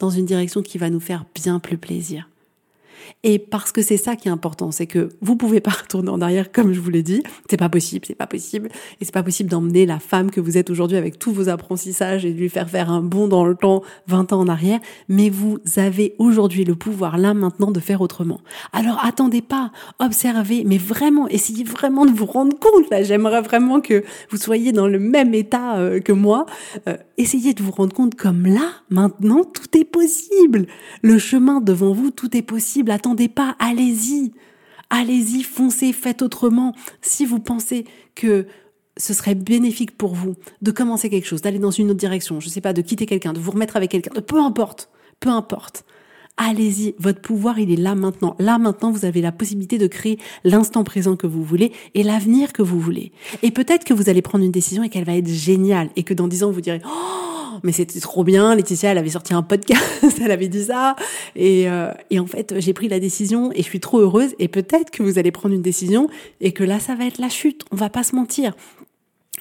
dans 0.00 0.10
une 0.10 0.26
direction 0.26 0.60
qui 0.60 0.76
va 0.76 0.90
nous 0.90 1.00
faire 1.00 1.24
bien 1.36 1.60
plus 1.60 1.78
plaisir. 1.78 2.28
Et 3.22 3.38
parce 3.38 3.72
que 3.72 3.82
c'est 3.82 3.96
ça 3.96 4.16
qui 4.16 4.28
est 4.28 4.30
important, 4.30 4.70
c'est 4.70 4.86
que 4.86 5.08
vous 5.20 5.36
pouvez 5.36 5.60
pas 5.60 5.70
retourner 5.82 6.10
en 6.10 6.20
arrière 6.20 6.52
comme 6.52 6.72
je 6.72 6.80
vous 6.80 6.90
l'ai 6.90 7.02
dit. 7.02 7.22
C'est 7.50 7.56
pas 7.56 7.68
possible, 7.68 8.04
c'est 8.06 8.14
pas 8.14 8.26
possible. 8.26 8.68
Et 9.00 9.04
c'est 9.04 9.14
pas 9.14 9.22
possible 9.22 9.50
d'emmener 9.50 9.86
la 9.86 9.98
femme 9.98 10.30
que 10.30 10.40
vous 10.40 10.58
êtes 10.58 10.70
aujourd'hui 10.70 10.96
avec 10.96 11.18
tous 11.18 11.32
vos 11.32 11.48
apprentissages 11.48 12.24
et 12.24 12.32
de 12.32 12.38
lui 12.38 12.48
faire 12.48 12.68
faire 12.68 12.90
un 12.90 13.02
bond 13.02 13.28
dans 13.28 13.44
le 13.44 13.54
temps 13.54 13.82
20 14.06 14.32
ans 14.32 14.40
en 14.40 14.48
arrière. 14.48 14.80
Mais 15.08 15.30
vous 15.30 15.58
avez 15.76 16.14
aujourd'hui 16.18 16.64
le 16.64 16.74
pouvoir 16.74 17.18
là 17.18 17.34
maintenant 17.34 17.70
de 17.70 17.80
faire 17.80 18.00
autrement. 18.00 18.40
Alors 18.72 19.04
attendez 19.04 19.42
pas, 19.42 19.70
observez, 19.98 20.64
mais 20.64 20.78
vraiment, 20.78 21.28
essayez 21.28 21.64
vraiment 21.64 22.06
de 22.06 22.12
vous 22.12 22.26
rendre 22.26 22.56
compte. 22.58 22.90
Là, 22.90 23.02
j'aimerais 23.02 23.42
vraiment 23.42 23.80
que 23.80 24.04
vous 24.30 24.36
soyez 24.36 24.72
dans 24.72 24.88
le 24.88 24.98
même 24.98 25.34
état 25.34 25.76
euh, 25.76 26.00
que 26.00 26.12
moi. 26.12 26.46
Euh, 26.88 26.96
essayez 27.18 27.54
de 27.54 27.62
vous 27.62 27.70
rendre 27.70 27.94
compte 27.94 28.14
comme 28.14 28.46
là, 28.46 28.72
maintenant, 28.90 29.44
tout 29.44 29.76
est 29.76 29.84
possible. 29.84 30.66
Le 31.02 31.18
chemin 31.18 31.60
devant 31.60 31.92
vous, 31.92 32.10
tout 32.10 32.36
est 32.36 32.42
possible. 32.42 32.90
Attendez 32.90 33.28
pas, 33.28 33.56
allez-y. 33.58 34.32
Allez-y, 34.90 35.42
foncez, 35.42 35.92
faites 35.92 36.22
autrement. 36.22 36.74
Si 37.02 37.26
vous 37.26 37.40
pensez 37.40 37.86
que 38.14 38.46
ce 38.96 39.12
serait 39.12 39.34
bénéfique 39.34 39.96
pour 39.96 40.14
vous 40.14 40.34
de 40.62 40.70
commencer 40.70 41.10
quelque 41.10 41.26
chose, 41.26 41.42
d'aller 41.42 41.58
dans 41.58 41.70
une 41.70 41.90
autre 41.90 41.98
direction, 41.98 42.40
je 42.40 42.48
sais 42.48 42.60
pas, 42.60 42.72
de 42.72 42.82
quitter 42.82 43.06
quelqu'un, 43.06 43.32
de 43.32 43.40
vous 43.40 43.50
remettre 43.50 43.76
avec 43.76 43.90
quelqu'un, 43.90 44.20
peu 44.20 44.40
importe, 44.40 44.90
peu 45.20 45.28
importe. 45.28 45.84
Allez-y, 46.38 46.94
votre 46.98 47.22
pouvoir, 47.22 47.58
il 47.58 47.72
est 47.72 47.76
là 47.76 47.94
maintenant. 47.94 48.36
Là 48.38 48.58
maintenant, 48.58 48.90
vous 48.90 49.06
avez 49.06 49.22
la 49.22 49.32
possibilité 49.32 49.78
de 49.78 49.86
créer 49.86 50.18
l'instant 50.44 50.84
présent 50.84 51.16
que 51.16 51.26
vous 51.26 51.42
voulez 51.42 51.72
et 51.94 52.02
l'avenir 52.02 52.52
que 52.52 52.60
vous 52.60 52.78
voulez. 52.78 53.12
Et 53.42 53.50
peut-être 53.50 53.84
que 53.84 53.94
vous 53.94 54.10
allez 54.10 54.20
prendre 54.20 54.44
une 54.44 54.52
décision 54.52 54.82
et 54.82 54.90
qu'elle 54.90 55.04
va 55.04 55.16
être 55.16 55.28
géniale 55.28 55.88
et 55.96 56.02
que 56.02 56.12
dans 56.12 56.28
dix 56.28 56.44
ans, 56.44 56.50
vous 56.50 56.60
direz, 56.60 56.82
oh, 56.84 57.58
mais 57.62 57.72
c'était 57.72 58.00
trop 58.00 58.22
bien, 58.22 58.54
Laetitia, 58.54 58.90
elle 58.90 58.98
avait 58.98 59.10
sorti 59.10 59.32
un 59.32 59.42
podcast, 59.42 59.80
elle 60.22 60.30
avait 60.30 60.48
dit 60.48 60.64
ça. 60.64 60.94
Et, 61.34 61.70
euh, 61.70 61.90
et 62.10 62.20
en 62.20 62.26
fait, 62.26 62.54
j'ai 62.58 62.74
pris 62.74 62.88
la 62.88 63.00
décision 63.00 63.50
et 63.52 63.58
je 63.58 63.68
suis 63.68 63.80
trop 63.80 64.00
heureuse. 64.00 64.34
Et 64.38 64.48
peut-être 64.48 64.90
que 64.90 65.02
vous 65.02 65.18
allez 65.18 65.30
prendre 65.30 65.54
une 65.54 65.62
décision 65.62 66.08
et 66.42 66.52
que 66.52 66.64
là, 66.64 66.80
ça 66.80 66.94
va 66.94 67.06
être 67.06 67.18
la 67.18 67.30
chute. 67.30 67.64
On 67.70 67.76
va 67.76 67.88
pas 67.88 68.02
se 68.02 68.14
mentir. 68.14 68.54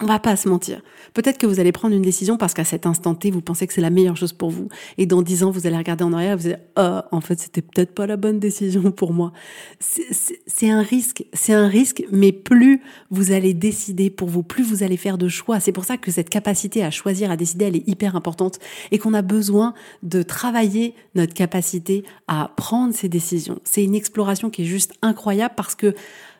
On 0.01 0.07
va 0.07 0.19
pas 0.19 0.35
se 0.35 0.49
mentir. 0.49 0.81
Peut-être 1.13 1.37
que 1.37 1.47
vous 1.47 1.61
allez 1.61 1.71
prendre 1.71 1.95
une 1.95 2.01
décision 2.01 2.35
parce 2.35 2.53
qu'à 2.53 2.65
cet 2.65 2.85
instant 2.85 3.15
T, 3.15 3.31
vous 3.31 3.39
pensez 3.39 3.65
que 3.65 3.71
c'est 3.71 3.79
la 3.79 3.89
meilleure 3.89 4.17
chose 4.17 4.33
pour 4.33 4.49
vous. 4.49 4.67
Et 4.97 5.05
dans 5.05 5.21
dix 5.21 5.41
ans, 5.43 5.51
vous 5.51 5.67
allez 5.67 5.77
regarder 5.77 6.03
en 6.03 6.11
arrière 6.11 6.33
et 6.33 6.35
vous 6.35 6.45
allez 6.47 6.55
dire, 6.55 6.65
oh, 6.77 6.99
en 7.13 7.21
fait, 7.21 7.39
c'était 7.39 7.61
peut-être 7.61 7.95
pas 7.95 8.05
la 8.05 8.17
bonne 8.17 8.37
décision 8.37 8.91
pour 8.91 9.13
moi. 9.13 9.31
C'est 9.79 10.69
un 10.69 10.81
risque. 10.81 11.23
C'est 11.31 11.53
un 11.53 11.69
risque, 11.69 12.03
mais 12.11 12.33
plus 12.33 12.81
vous 13.09 13.31
allez 13.31 13.53
décider 13.53 14.09
pour 14.09 14.27
vous, 14.27 14.43
plus 14.43 14.63
vous 14.63 14.83
allez 14.83 14.97
faire 14.97 15.17
de 15.17 15.29
choix. 15.29 15.61
C'est 15.61 15.71
pour 15.71 15.85
ça 15.85 15.95
que 15.95 16.11
cette 16.11 16.29
capacité 16.29 16.83
à 16.83 16.91
choisir, 16.91 17.31
à 17.31 17.37
décider, 17.37 17.63
elle 17.63 17.77
est 17.77 17.87
hyper 17.87 18.17
importante 18.17 18.59
et 18.91 18.97
qu'on 18.97 19.13
a 19.13 19.21
besoin 19.21 19.73
de 20.03 20.23
travailler 20.23 20.93
notre 21.15 21.33
capacité 21.33 22.03
à 22.27 22.51
prendre 22.57 22.93
ces 22.93 23.07
décisions. 23.07 23.59
C'est 23.63 23.85
une 23.85 23.95
exploration 23.95 24.49
qui 24.49 24.63
est 24.63 24.65
juste 24.65 24.91
incroyable 25.01 25.53
parce 25.55 25.73
que 25.73 25.95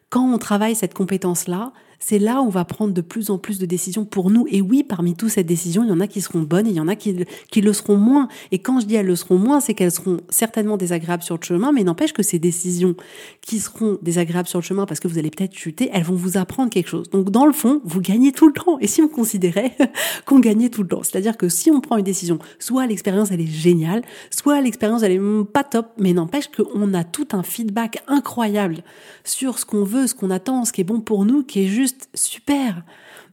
quand 0.09 0.29
on 0.29 0.37
travaille 0.39 0.75
cette 0.75 0.93
compétence-là, 0.93 1.71
c'est 1.99 2.19
là 2.19 2.41
où 2.41 2.45
on 2.45 2.49
va 2.49 2.65
prendre 2.65 2.93
de 2.93 3.01
plus 3.01 3.29
en 3.29 3.37
plus 3.37 3.59
de 3.59 3.65
décisions 3.65 4.05
pour 4.05 4.29
nous. 4.29 4.45
Et 4.49 4.61
oui, 4.61 4.83
parmi 4.83 5.15
toutes 5.15 5.29
ces 5.29 5.43
décisions, 5.43 5.83
il 5.83 5.89
y 5.89 5.91
en 5.91 5.99
a 5.99 6.07
qui 6.07 6.21
seront 6.21 6.41
bonnes 6.41 6.67
et 6.67 6.71
il 6.71 6.75
y 6.75 6.79
en 6.79 6.87
a 6.87 6.95
qui, 6.95 7.25
qui 7.51 7.61
le 7.61 7.73
seront 7.73 7.97
moins. 7.97 8.27
Et 8.51 8.59
quand 8.59 8.79
je 8.79 8.85
dis 8.85 8.95
elles 8.95 9.05
le 9.05 9.15
seront 9.15 9.37
moins, 9.37 9.59
c'est 9.59 9.73
qu'elles 9.73 9.91
seront 9.91 10.17
certainement 10.29 10.77
désagréables 10.77 11.23
sur 11.23 11.37
le 11.37 11.43
chemin, 11.43 11.71
mais 11.71 11.83
n'empêche 11.83 12.13
que 12.13 12.23
ces 12.23 12.39
décisions 12.39 12.95
qui 13.41 13.59
seront 13.59 13.97
désagréables 14.01 14.47
sur 14.47 14.59
le 14.59 14.63
chemin 14.63 14.85
parce 14.85 14.99
que 14.99 15.07
vous 15.07 15.17
allez 15.17 15.29
peut-être 15.29 15.53
chuter, 15.53 15.89
elles 15.93 16.03
vont 16.03 16.15
vous 16.15 16.37
apprendre 16.37 16.69
quelque 16.69 16.89
chose. 16.89 17.09
Donc 17.09 17.29
dans 17.29 17.45
le 17.45 17.53
fond, 17.53 17.81
vous 17.83 18.01
gagnez 18.01 18.31
tout 18.31 18.47
le 18.47 18.53
temps. 18.53 18.77
Et 18.79 18.87
si 18.87 19.01
on 19.01 19.07
considérait 19.07 19.75
qu'on 20.25 20.39
gagnait 20.39 20.69
tout 20.69 20.83
le 20.83 20.89
temps, 20.89 21.03
c'est-à-dire 21.03 21.37
que 21.37 21.49
si 21.49 21.71
on 21.71 21.81
prend 21.81 21.97
une 21.97 22.03
décision, 22.03 22.39
soit 22.59 22.87
l'expérience 22.87 23.31
elle 23.31 23.41
est 23.41 23.47
géniale, 23.47 24.01
soit 24.29 24.61
l'expérience 24.61 25.03
elle 25.03 25.13
est 25.13 25.45
pas 25.51 25.63
top, 25.63 25.87
mais 25.97 26.13
n'empêche 26.13 26.49
qu'on 26.49 26.93
a 26.93 27.03
tout 27.03 27.27
un 27.33 27.43
feedback 27.43 28.03
incroyable 28.07 28.83
sur 29.23 29.59
ce 29.59 29.65
qu'on 29.65 29.83
veut, 29.83 30.07
ce 30.07 30.15
qu'on 30.15 30.31
attend, 30.31 30.65
ce 30.65 30.73
qui 30.73 30.81
est 30.81 30.85
bon 30.85 30.99
pour 30.99 31.25
nous, 31.25 31.43
qui 31.43 31.65
est 31.65 31.67
juste 31.67 31.84
super. 32.13 32.83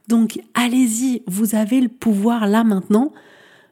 Donc 0.07 0.39
allez-y, 0.53 1.23
vous 1.27 1.55
avez 1.55 1.81
le 1.81 1.89
pouvoir 1.89 2.47
là 2.47 2.63
maintenant 2.63 3.13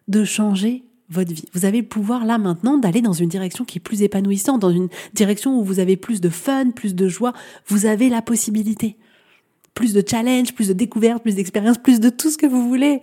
de 0.08 0.24
changer 0.24 0.84
votre 1.10 1.34
vie. 1.34 1.46
Vous 1.54 1.66
avez 1.66 1.82
le 1.82 1.88
pouvoir 1.88 2.26
là 2.26 2.38
maintenant 2.38 2.78
d'aller 2.78 3.02
dans 3.02 3.14
une 3.14 3.30
direction 3.30 3.66
qui 3.66 3.78
est 3.80 3.82
plus 3.82 4.02
épanouissante, 4.02 4.62
dans 4.62 4.72
une 4.72 4.88
direction 5.14 5.60
où 5.60 5.64
vous 5.64 5.80
avez 5.80 5.98
plus 5.98 6.22
de 6.22 6.30
fun, 6.30 6.72
plus 6.72 6.96
de 6.96 7.08
joie. 7.08 7.34
Vous 7.68 7.86
avez 7.86 8.10
la 8.10 8.22
possibilité. 8.22 8.98
Plus 9.74 9.94
de 9.94 10.04
challenge, 10.08 10.54
plus 10.54 10.70
de 10.70 10.74
découvertes, 10.74 11.22
plus 11.22 11.36
d'expérience, 11.36 11.78
plus 11.78 12.00
de 12.00 12.10
tout 12.10 12.30
ce 12.30 12.38
que 12.38 12.46
vous 12.46 12.68
voulez. 12.68 13.02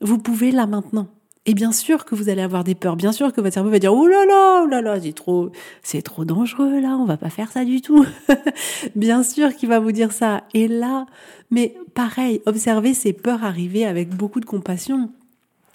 Vous 0.00 0.18
pouvez 0.18 0.52
là 0.52 0.66
maintenant. 0.66 1.08
Et 1.46 1.52
bien 1.52 1.72
sûr 1.72 2.06
que 2.06 2.14
vous 2.14 2.30
allez 2.30 2.40
avoir 2.40 2.64
des 2.64 2.74
peurs. 2.74 2.96
Bien 2.96 3.12
sûr 3.12 3.32
que 3.32 3.40
votre 3.42 3.52
cerveau 3.52 3.68
va 3.68 3.78
dire 3.78 3.92
oh 3.92 4.06
là 4.06 4.24
là, 4.24 4.62
oh 4.64 4.66
là 4.66 4.80
là, 4.80 4.98
c'est 5.00 5.12
trop, 5.12 5.50
c'est 5.82 6.00
trop 6.00 6.24
dangereux 6.24 6.80
là. 6.80 6.96
On 6.98 7.04
va 7.04 7.18
pas 7.18 7.28
faire 7.28 7.52
ça 7.52 7.64
du 7.66 7.82
tout. 7.82 8.06
bien 8.96 9.22
sûr 9.22 9.54
qu'il 9.54 9.68
va 9.68 9.78
vous 9.78 9.92
dire 9.92 10.12
ça. 10.12 10.44
Et 10.54 10.68
là, 10.68 11.06
mais 11.50 11.74
pareil, 11.92 12.40
observez 12.46 12.94
ces 12.94 13.12
peurs 13.12 13.44
arriver 13.44 13.84
avec 13.84 14.08
beaucoup 14.08 14.40
de 14.40 14.46
compassion. 14.46 15.10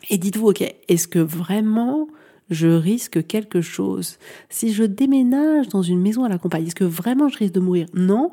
Et 0.09 0.17
dites-vous 0.17 0.49
ok, 0.49 0.63
est-ce 0.87 1.07
que 1.07 1.19
vraiment 1.19 2.07
je 2.49 2.67
risque 2.67 3.27
quelque 3.27 3.61
chose? 3.61 4.17
Si 4.49 4.73
je 4.73 4.83
déménage 4.83 5.67
dans 5.69 5.83
une 5.83 6.01
maison 6.01 6.23
à 6.23 6.29
la 6.29 6.39
campagne 6.39 6.65
Est-ce 6.65 6.73
que 6.73 6.83
vraiment 6.83 7.27
je 7.27 7.37
risque 7.37 7.53
de 7.53 7.59
mourir? 7.59 7.85
Non 7.93 8.31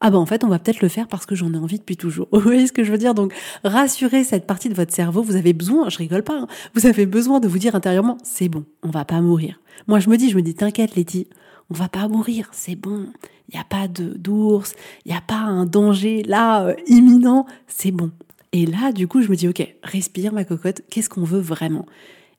ah 0.00 0.10
ben 0.10 0.18
en 0.18 0.26
fait 0.26 0.44
on 0.44 0.48
va 0.48 0.58
peut-être 0.58 0.82
le 0.82 0.88
faire 0.88 1.08
parce 1.08 1.24
que 1.24 1.34
j'en 1.34 1.52
ai 1.54 1.56
envie 1.56 1.78
depuis 1.78 1.96
toujours. 1.96 2.28
Vous 2.32 2.40
voyez 2.40 2.66
ce 2.66 2.72
que 2.72 2.84
je 2.84 2.92
veux 2.92 2.98
dire? 2.98 3.14
Donc 3.14 3.32
rassurez 3.64 4.24
cette 4.24 4.46
partie 4.46 4.68
de 4.68 4.74
votre 4.74 4.92
cerveau, 4.92 5.22
vous 5.22 5.36
avez 5.36 5.52
besoin, 5.52 5.88
je 5.88 5.98
rigole 5.98 6.22
pas, 6.22 6.40
hein, 6.40 6.46
vous 6.74 6.86
avez 6.86 7.06
besoin 7.06 7.40
de 7.40 7.48
vous 7.48 7.58
dire 7.58 7.74
intérieurement 7.74 8.18
c'est 8.22 8.48
bon, 8.48 8.64
on 8.82 8.90
va 8.90 9.04
pas 9.04 9.20
mourir. 9.20 9.60
Moi 9.86 10.00
je 10.00 10.10
me 10.10 10.16
dis, 10.16 10.30
je 10.30 10.36
me 10.36 10.42
dis 10.42 10.54
t'inquiète 10.54 10.96
Letty, 10.96 11.28
on 11.70 11.74
va 11.74 11.88
pas 11.88 12.08
mourir, 12.08 12.48
c'est 12.52 12.76
bon. 12.76 13.06
Il 13.48 13.54
n'y 13.54 13.60
a 13.60 13.64
pas 13.64 13.86
d'ours, 13.88 14.74
il 15.04 15.12
n'y 15.12 15.16
a 15.16 15.20
pas 15.20 15.36
un 15.36 15.66
danger 15.66 16.22
là 16.24 16.66
euh, 16.66 16.74
imminent, 16.88 17.46
c'est 17.68 17.92
bon. 17.92 18.10
Et 18.52 18.66
là 18.66 18.92
du 18.92 19.08
coup 19.08 19.22
je 19.22 19.30
me 19.30 19.36
dis 19.36 19.48
OK, 19.48 19.66
respire 19.82 20.32
ma 20.32 20.44
cocotte, 20.44 20.82
qu'est-ce 20.90 21.08
qu'on 21.08 21.24
veut 21.24 21.40
vraiment? 21.40 21.86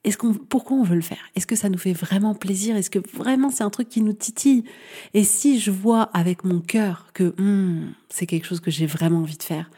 Est-ce 0.04 0.18
qu'on, 0.18 0.34
pourquoi 0.34 0.78
on 0.78 0.84
veut 0.84 0.96
le 0.96 1.02
faire? 1.02 1.18
Est-ce 1.36 1.48
que 1.48 1.56
ça 1.56 1.70
nous 1.70 1.78
fait 1.78 1.94
vraiment 1.94 2.34
plaisir? 2.34 2.76
Est-ce 2.78 2.90
que 2.90 3.00
vraiment 3.14 3.50
c'est 3.50 3.64
un 3.64 3.70
truc 3.70 3.90
qui 3.90 4.02
nous 4.02 4.14
titille? 4.14 4.64
Et 5.14 5.24
si 5.24 5.60
je 5.60 5.72
vois 5.72 6.04
avec 6.14 6.44
mon 6.44 6.60
cœur 6.60 7.08
que 7.14 7.34
hmm, 7.38 7.92
c'est 8.10 8.26
quelque 8.26 8.46
chose 8.46 8.60
que 8.60 8.72
j'ai 8.72 8.86
vraiment 8.86 9.20
envie 9.20 9.38
de 9.38 9.44
faire, 9.44 9.70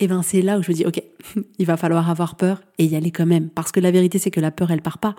eh 0.00 0.08
ben 0.08 0.22
c'est 0.22 0.42
là 0.42 0.58
où 0.58 0.62
je 0.62 0.70
me 0.70 0.76
dis 0.76 0.84
ok, 0.84 1.00
il 1.58 1.66
va 1.66 1.76
falloir 1.76 2.10
avoir 2.10 2.34
peur 2.34 2.62
et 2.78 2.84
y 2.86 2.96
aller 2.96 3.10
quand 3.10 3.26
même, 3.26 3.50
parce 3.50 3.70
que 3.70 3.78
la 3.78 3.90
vérité 3.90 4.18
c'est 4.18 4.30
que 4.30 4.40
la 4.40 4.50
peur 4.50 4.70
elle 4.70 4.82
part 4.82 4.98
pas. 4.98 5.14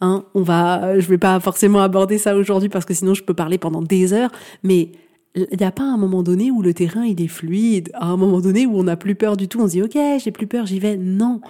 Hein. 0.00 0.24
On 0.34 0.42
va, 0.42 0.98
je 1.00 1.06
vais 1.08 1.18
pas 1.18 1.40
forcément 1.40 1.80
aborder 1.80 2.18
ça 2.18 2.36
aujourd'hui 2.36 2.68
parce 2.68 2.84
que 2.84 2.92
sinon 2.92 3.14
je 3.14 3.22
peux 3.22 3.34
parler 3.34 3.56
pendant 3.56 3.82
des 3.82 4.12
heures, 4.12 4.32
mais 4.62 4.92
il 5.34 5.58
n'y 5.58 5.64
a 5.66 5.72
pas 5.72 5.84
un 5.84 5.96
moment 5.96 6.22
donné 6.22 6.50
où 6.50 6.60
le 6.60 6.74
terrain 6.74 7.04
il 7.04 7.20
est 7.22 7.28
fluide, 7.28 7.90
à 7.94 8.06
un 8.06 8.16
moment 8.16 8.40
donné 8.40 8.66
où 8.66 8.76
on 8.78 8.84
n'a 8.84 8.96
plus 8.96 9.14
peur 9.14 9.36
du 9.36 9.48
tout, 9.48 9.60
on 9.60 9.66
se 9.66 9.72
dit 9.72 9.82
ok 9.82 9.96
j'ai 10.22 10.32
plus 10.32 10.46
peur, 10.46 10.66
j'y 10.66 10.80
vais. 10.80 10.96
Non, 10.96 11.40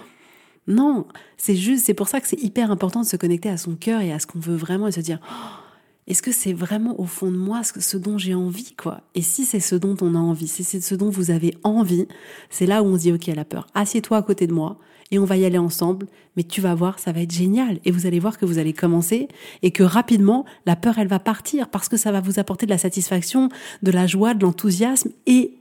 non, 0.67 1.05
c'est 1.37 1.55
juste, 1.55 1.85
c'est 1.85 1.93
pour 1.93 2.09
ça 2.09 2.19
que 2.19 2.27
c'est 2.27 2.41
hyper 2.41 2.71
important 2.71 3.01
de 3.01 3.05
se 3.05 3.15
connecter 3.15 3.49
à 3.49 3.57
son 3.57 3.75
cœur 3.75 4.01
et 4.01 4.11
à 4.11 4.19
ce 4.19 4.27
qu'on 4.27 4.39
veut 4.39 4.55
vraiment 4.55 4.87
et 4.87 4.91
se 4.91 4.99
dire, 4.99 5.19
oh, 5.23 5.67
est-ce 6.07 6.21
que 6.21 6.31
c'est 6.31 6.53
vraiment 6.53 6.99
au 6.99 7.05
fond 7.05 7.31
de 7.31 7.37
moi 7.37 7.61
ce, 7.63 7.97
dont 7.97 8.17
j'ai 8.17 8.33
envie, 8.33 8.73
quoi? 8.75 9.01
Et 9.13 9.21
si 9.21 9.45
c'est 9.45 9.59
ce 9.59 9.75
dont 9.75 9.95
on 10.01 10.15
a 10.15 10.19
envie, 10.19 10.47
si 10.47 10.63
c'est 10.63 10.81
ce 10.81 10.95
dont 10.95 11.09
vous 11.09 11.31
avez 11.31 11.53
envie, 11.63 12.07
c'est 12.49 12.65
là 12.65 12.81
où 12.81 12.87
on 12.87 12.95
se 12.95 13.01
dit, 13.03 13.11
ok, 13.11 13.27
la 13.27 13.45
peur, 13.45 13.67
assieds-toi 13.73 14.17
à 14.17 14.21
côté 14.21 14.47
de 14.47 14.53
moi 14.53 14.77
et 15.11 15.19
on 15.19 15.25
va 15.25 15.37
y 15.37 15.45
aller 15.45 15.57
ensemble, 15.57 16.07
mais 16.35 16.43
tu 16.43 16.59
vas 16.59 16.75
voir, 16.75 16.99
ça 16.99 17.13
va 17.13 17.21
être 17.21 17.31
génial. 17.31 17.79
Et 17.85 17.91
vous 17.91 18.05
allez 18.05 18.19
voir 18.19 18.37
que 18.37 18.45
vous 18.45 18.57
allez 18.57 18.73
commencer 18.73 19.29
et 19.63 19.71
que 19.71 19.83
rapidement, 19.83 20.45
la 20.65 20.75
peur, 20.75 20.97
elle 20.97 21.07
va 21.07 21.19
partir 21.19 21.69
parce 21.69 21.87
que 21.87 21.95
ça 21.95 22.11
va 22.11 22.19
vous 22.19 22.39
apporter 22.39 22.65
de 22.65 22.71
la 22.71 22.77
satisfaction, 22.77 23.47
de 23.83 23.91
la 23.91 24.05
joie, 24.05 24.33
de 24.33 24.43
l'enthousiasme 24.43 25.11
et 25.25 25.53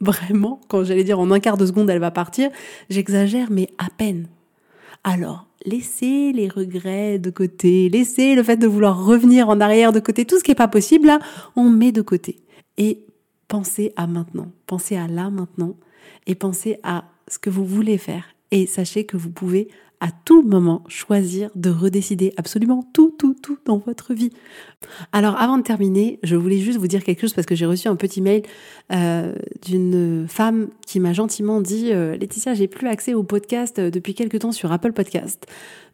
vraiment, 0.00 0.60
quand 0.68 0.84
j'allais 0.84 1.04
dire 1.04 1.18
en 1.18 1.30
un 1.30 1.40
quart 1.40 1.56
de 1.56 1.66
seconde, 1.66 1.90
elle 1.90 2.00
va 2.00 2.10
partir, 2.10 2.50
j'exagère, 2.88 3.48
mais 3.50 3.68
à 3.78 3.88
peine 3.96 4.26
alors, 5.04 5.46
laissez 5.64 6.32
les 6.32 6.48
regrets 6.48 7.18
de 7.18 7.30
côté, 7.30 7.88
laissez 7.88 8.34
le 8.34 8.42
fait 8.42 8.56
de 8.56 8.66
vouloir 8.66 9.04
revenir 9.04 9.48
en 9.48 9.60
arrière 9.60 9.92
de 9.92 10.00
côté, 10.00 10.24
tout 10.24 10.38
ce 10.38 10.44
qui 10.44 10.50
n'est 10.50 10.56
pas 10.56 10.68
possible, 10.68 11.06
là, 11.06 11.18
on 11.56 11.70
met 11.70 11.92
de 11.92 12.02
côté. 12.02 12.40
Et 12.76 13.06
pensez 13.48 13.92
à 13.96 14.06
maintenant, 14.06 14.50
pensez 14.66 14.96
à 14.96 15.06
là 15.08 15.30
maintenant, 15.30 15.74
et 16.26 16.34
pensez 16.34 16.78
à 16.82 17.04
ce 17.26 17.38
que 17.38 17.50
vous 17.50 17.64
voulez 17.64 17.98
faire. 17.98 18.24
Et 18.50 18.66
sachez 18.66 19.04
que 19.04 19.16
vous 19.16 19.30
pouvez 19.30 19.68
à 20.00 20.08
tout 20.24 20.42
moment 20.42 20.84
choisir 20.88 21.50
de 21.54 21.70
redécider 21.70 22.32
absolument 22.36 22.84
tout, 22.92 23.14
tout, 23.18 23.34
tout 23.34 23.58
dans 23.64 23.78
votre 23.78 24.14
vie. 24.14 24.30
Alors 25.12 25.36
avant 25.36 25.58
de 25.58 25.62
terminer, 25.62 26.20
je 26.22 26.36
voulais 26.36 26.58
juste 26.58 26.78
vous 26.78 26.86
dire 26.86 27.02
quelque 27.02 27.20
chose 27.20 27.32
parce 27.32 27.46
que 27.46 27.54
j'ai 27.54 27.66
reçu 27.66 27.88
un 27.88 27.96
petit 27.96 28.20
mail 28.20 28.42
euh, 28.92 29.34
d'une 29.66 30.26
femme 30.28 30.68
qui 30.86 31.00
m'a 31.00 31.12
gentiment 31.12 31.60
dit 31.60 31.92
euh, 31.92 32.16
Laetitia, 32.16 32.54
j'ai 32.54 32.68
plus 32.68 32.86
accès 32.86 33.14
au 33.14 33.24
podcast 33.24 33.78
euh, 33.78 33.90
depuis 33.90 34.14
quelques 34.14 34.38
temps 34.40 34.52
sur 34.52 34.70
Apple 34.70 34.92
Podcast. 34.92 35.46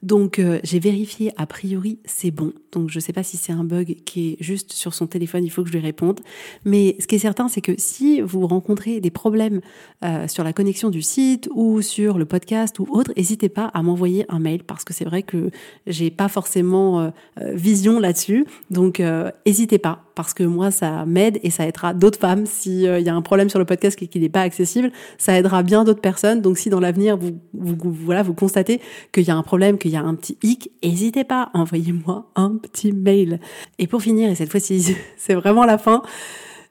Donc 0.04 0.38
euh, 0.38 0.60
j'ai 0.62 0.80
vérifié, 0.80 1.32
a 1.38 1.46
priori 1.46 1.98
c'est 2.04 2.30
bon. 2.30 2.52
Donc 2.72 2.90
je 2.90 2.98
ne 2.98 3.00
sais 3.00 3.14
pas 3.14 3.22
si 3.22 3.38
c'est 3.38 3.52
un 3.52 3.64
bug 3.64 3.96
qui 4.04 4.32
est 4.32 4.36
juste 4.38 4.74
sur 4.74 4.92
son 4.92 5.06
téléphone, 5.06 5.44
il 5.44 5.48
faut 5.48 5.62
que 5.62 5.68
je 5.68 5.72
lui 5.72 5.80
réponde. 5.80 6.20
Mais 6.66 6.94
ce 7.00 7.06
qui 7.06 7.14
est 7.14 7.20
certain, 7.20 7.48
c'est 7.48 7.62
que 7.62 7.72
si 7.78 8.20
vous 8.20 8.46
rencontrez 8.46 9.00
des 9.00 9.10
problèmes 9.10 9.62
euh, 10.04 10.28
sur 10.28 10.44
la 10.44 10.52
connexion 10.52 10.90
du 10.90 11.00
site 11.00 11.48
ou 11.54 11.80
sur 11.80 12.18
le 12.18 12.26
podcast 12.26 12.78
ou 12.80 12.86
autre, 12.90 13.12
n'hésitez 13.16 13.48
pas 13.48 13.70
à 13.72 13.82
m'envoyer 13.82 14.26
un 14.28 14.40
mail 14.40 14.62
parce 14.62 14.84
que 14.84 14.92
c'est 14.92 15.06
vrai 15.06 15.22
que 15.22 15.50
j'ai 15.86 16.10
pas 16.10 16.28
forcément 16.28 17.00
euh, 17.00 17.10
vision 17.54 17.98
là-dessus. 17.98 18.44
Donc 18.70 19.00
n'hésitez 19.46 19.78
pas 19.78 20.04
parce 20.14 20.34
que 20.34 20.44
moi 20.44 20.70
ça 20.70 21.06
m'aide 21.06 21.40
et 21.42 21.50
ça 21.50 21.66
aidera 21.66 21.94
d'autres 21.94 22.18
femmes 22.18 22.44
s'il 22.44 22.82
y 22.82 23.08
a 23.08 23.14
un 23.14 23.22
problème 23.22 23.48
sur 23.48 23.58
le 23.58 23.64
podcast 23.64 24.00
et 24.02 24.06
qu'il 24.06 24.20
n'est 24.20 24.28
pas 24.28 24.42
accessible, 24.42 24.92
ça 25.16 25.36
aidera 25.38 25.62
bien 25.62 25.84
d'autres 25.84 26.02
personnes. 26.02 26.42
Donc 26.42 26.58
si 26.58 26.68
dans 26.68 26.80
l'avenir 26.80 27.16
vous, 27.16 27.32
voilà 27.54 28.22
vous 28.22 28.34
constatez 28.34 28.80
qu'il 29.12 29.24
y 29.24 29.30
a 29.30 29.36
un 29.36 29.42
problème, 29.42 29.78
qu'il 29.78 29.93
y 29.94 29.96
a 29.96 30.02
un 30.02 30.14
petit 30.14 30.36
hic, 30.42 30.70
n'hésitez 30.82 31.24
pas, 31.24 31.50
envoyez-moi 31.54 32.30
un 32.36 32.56
petit 32.56 32.92
mail. 32.92 33.40
Et 33.78 33.86
pour 33.86 34.02
finir, 34.02 34.30
et 34.30 34.34
cette 34.34 34.50
fois-ci 34.50 34.94
c'est 35.16 35.34
vraiment 35.34 35.64
la 35.64 35.78
fin, 35.78 36.02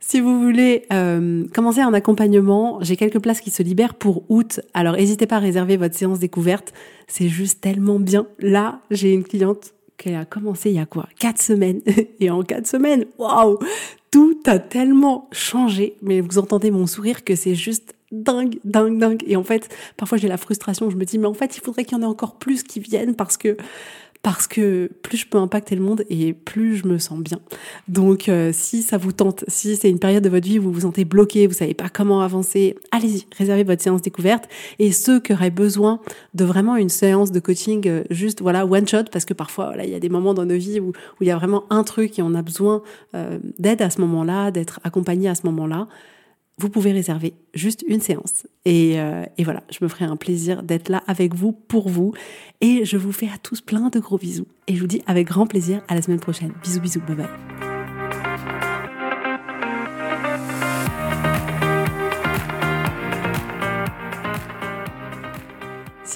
si 0.06 0.20
vous 0.20 0.44
voulez 0.44 0.86
euh, 0.92 1.46
commencer 1.54 1.80
un 1.80 1.94
accompagnement, 1.94 2.80
j'ai 2.82 2.98
quelques 2.98 3.20
places 3.20 3.40
qui 3.40 3.52
se 3.52 3.64
libèrent 3.64 3.94
pour 3.94 4.30
août. 4.30 4.60
Alors 4.74 4.96
n'hésitez 4.98 5.28
pas 5.28 5.38
à 5.38 5.40
réserver 5.40 5.78
votre 5.78 5.96
séance 5.96 6.20
découverte. 6.20 6.74
C'est 7.08 7.30
juste 7.30 7.62
tellement 7.62 8.00
bien. 8.00 8.28
Là, 8.40 8.82
j'ai 8.92 9.14
une 9.14 9.24
cliente 9.24 9.74
qui 9.98 10.14
a 10.14 10.26
commencé 10.26 10.72
il 10.72 10.76
y 10.76 10.80
a 10.80 10.86
quoi? 10.86 11.08
Quatre 11.20 11.42
semaines. 11.42 11.82
Et 12.20 12.30
en 12.30 12.44
quatre 12.44 12.68
semaines, 12.68 13.06
waouh 13.18 13.60
Tout 14.12 14.38
a 14.46 14.60
tellement 14.60 15.30
changé. 15.32 15.96
Mais 16.02 16.20
vous 16.20 16.38
entendez 16.38 16.70
mon 16.70 16.86
sourire 16.86 17.24
que 17.24 17.36
c'est 17.36 17.56
juste 17.56 17.96
dingue, 18.13 18.60
dingue, 18.63 18.97
dingue. 18.97 19.23
Et 19.28 19.36
en 19.36 19.43
fait, 19.43 19.69
parfois 19.97 20.17
j'ai 20.17 20.28
la 20.28 20.38
frustration. 20.38 20.89
Je 20.89 20.95
me 20.95 21.06
dis, 21.06 21.17
mais 21.17 21.28
en 21.28 21.34
fait, 21.34 21.58
il 21.58 21.62
faudrait 21.62 21.84
qu'il 21.84 21.97
y 21.97 21.99
en 21.99 22.04
ait 22.04 22.10
encore 22.10 22.36
plus 22.36 22.63
qui 22.63 22.80
viennent 22.80 23.15
parce 23.15 23.36
que 23.36 23.58
parce 24.23 24.47
que 24.47 24.89
plus 25.02 25.17
je 25.17 25.28
peux 25.28 25.38
impacter 25.38 25.76
le 25.76 25.82
monde 25.82 26.06
et 26.10 26.32
plus 26.32 26.78
je 26.78 26.88
me 26.88 26.97
sens 26.97 27.19
bien. 27.19 27.39
Donc 27.89 28.30
euh, 28.30 28.52
si 28.54 28.82
ça 28.82 28.97
vous 28.97 29.12
tente, 29.12 29.43
si 29.49 29.76
c'est 29.76 29.89
une 29.89 29.99
période 29.99 30.23
de 30.23 30.30
votre 30.30 30.47
vie 30.47 30.60
où 30.60 30.63
vous 30.63 30.71
vous 30.71 30.82
sentez 30.82 31.04
bloqué, 31.04 31.45
vous 31.45 31.54
savez 31.54 31.73
pas 31.73 31.89
comment 31.89 32.21
avancer, 32.21 32.76
allez-y, 32.91 33.26
réservez 33.38 33.65
votre 33.65 33.82
séance 33.82 34.02
découverte. 34.02 34.45
Et 34.80 34.93
ceux 34.93 35.19
qui 35.19 35.34
auraient 35.34 35.52
besoin 35.52 35.99
de 36.34 36.45
vraiment 36.45 36.78
une 36.78 36.88
séance 36.88 37.34
de 37.34 37.39
coaching 37.41 37.86
euh, 37.86 38.04
juste 38.10 38.41
voilà 38.41 38.65
one 38.65 38.88
shot, 38.88 39.04
parce 39.12 39.26
que 39.26 39.34
parfois 39.34 39.65
voilà 39.65 39.84
il 39.84 39.91
y 39.91 39.95
a 39.95 39.99
des 39.99 40.10
moments 40.10 40.34
dans 40.34 40.45
nos 40.45 40.58
vies 40.58 40.80
où, 40.80 40.93
il 41.19 41.28
y 41.28 41.32
a 41.32 41.36
vraiment 41.36 41.65
un 41.69 41.84
truc 41.84 42.17
et 42.17 42.21
on 42.21 42.34
a 42.34 42.41
besoin 42.41 42.82
euh, 43.15 43.39
d'aide 43.60 43.82
à 43.82 43.89
ce 43.89 43.99
moment-là, 43.99 44.52
d'être 44.52 44.80
accompagné 44.86 45.28
à 45.28 45.36
ce 45.36 45.45
moment-là 45.47 45.89
vous 46.58 46.70
pouvez 46.70 46.92
réserver 46.92 47.34
juste 47.54 47.84
une 47.88 48.00
séance. 48.00 48.48
Et, 48.66 49.00
euh, 49.00 49.26
et, 49.38 49.44
voilà, 49.44 49.63
je 49.72 49.80
me 49.82 49.89
ferai 49.89 50.06
un 50.06 50.16
plaisir 50.16 50.63
d'être 50.63 50.89
là 50.89 51.04
avec 51.08 51.34
vous, 51.34 51.52
pour 51.52 51.89
vous. 51.89 52.13
Et 52.62 52.86
je 52.86 52.98
vous 52.98 53.12
fais 53.12 53.28
à 53.28 53.38
tous 53.42 53.62
plein 53.62 53.89
de 53.89 54.00
gros 54.00 54.18
bisous. 54.18 54.48
Et 54.68 54.76
je 54.76 54.82
vous 54.82 54.88
dis 54.88 55.02
avec 55.08 55.28
grand 55.28 55.48
plaisir 55.48 55.82
à 55.88 55.96
la 55.96 56.02
semaine 56.02 56.20
prochaine. 56.20 56.54
Bisous, 56.63 56.80
bisous, 56.80 57.02
bye 57.02 57.16
bye. 57.16 57.73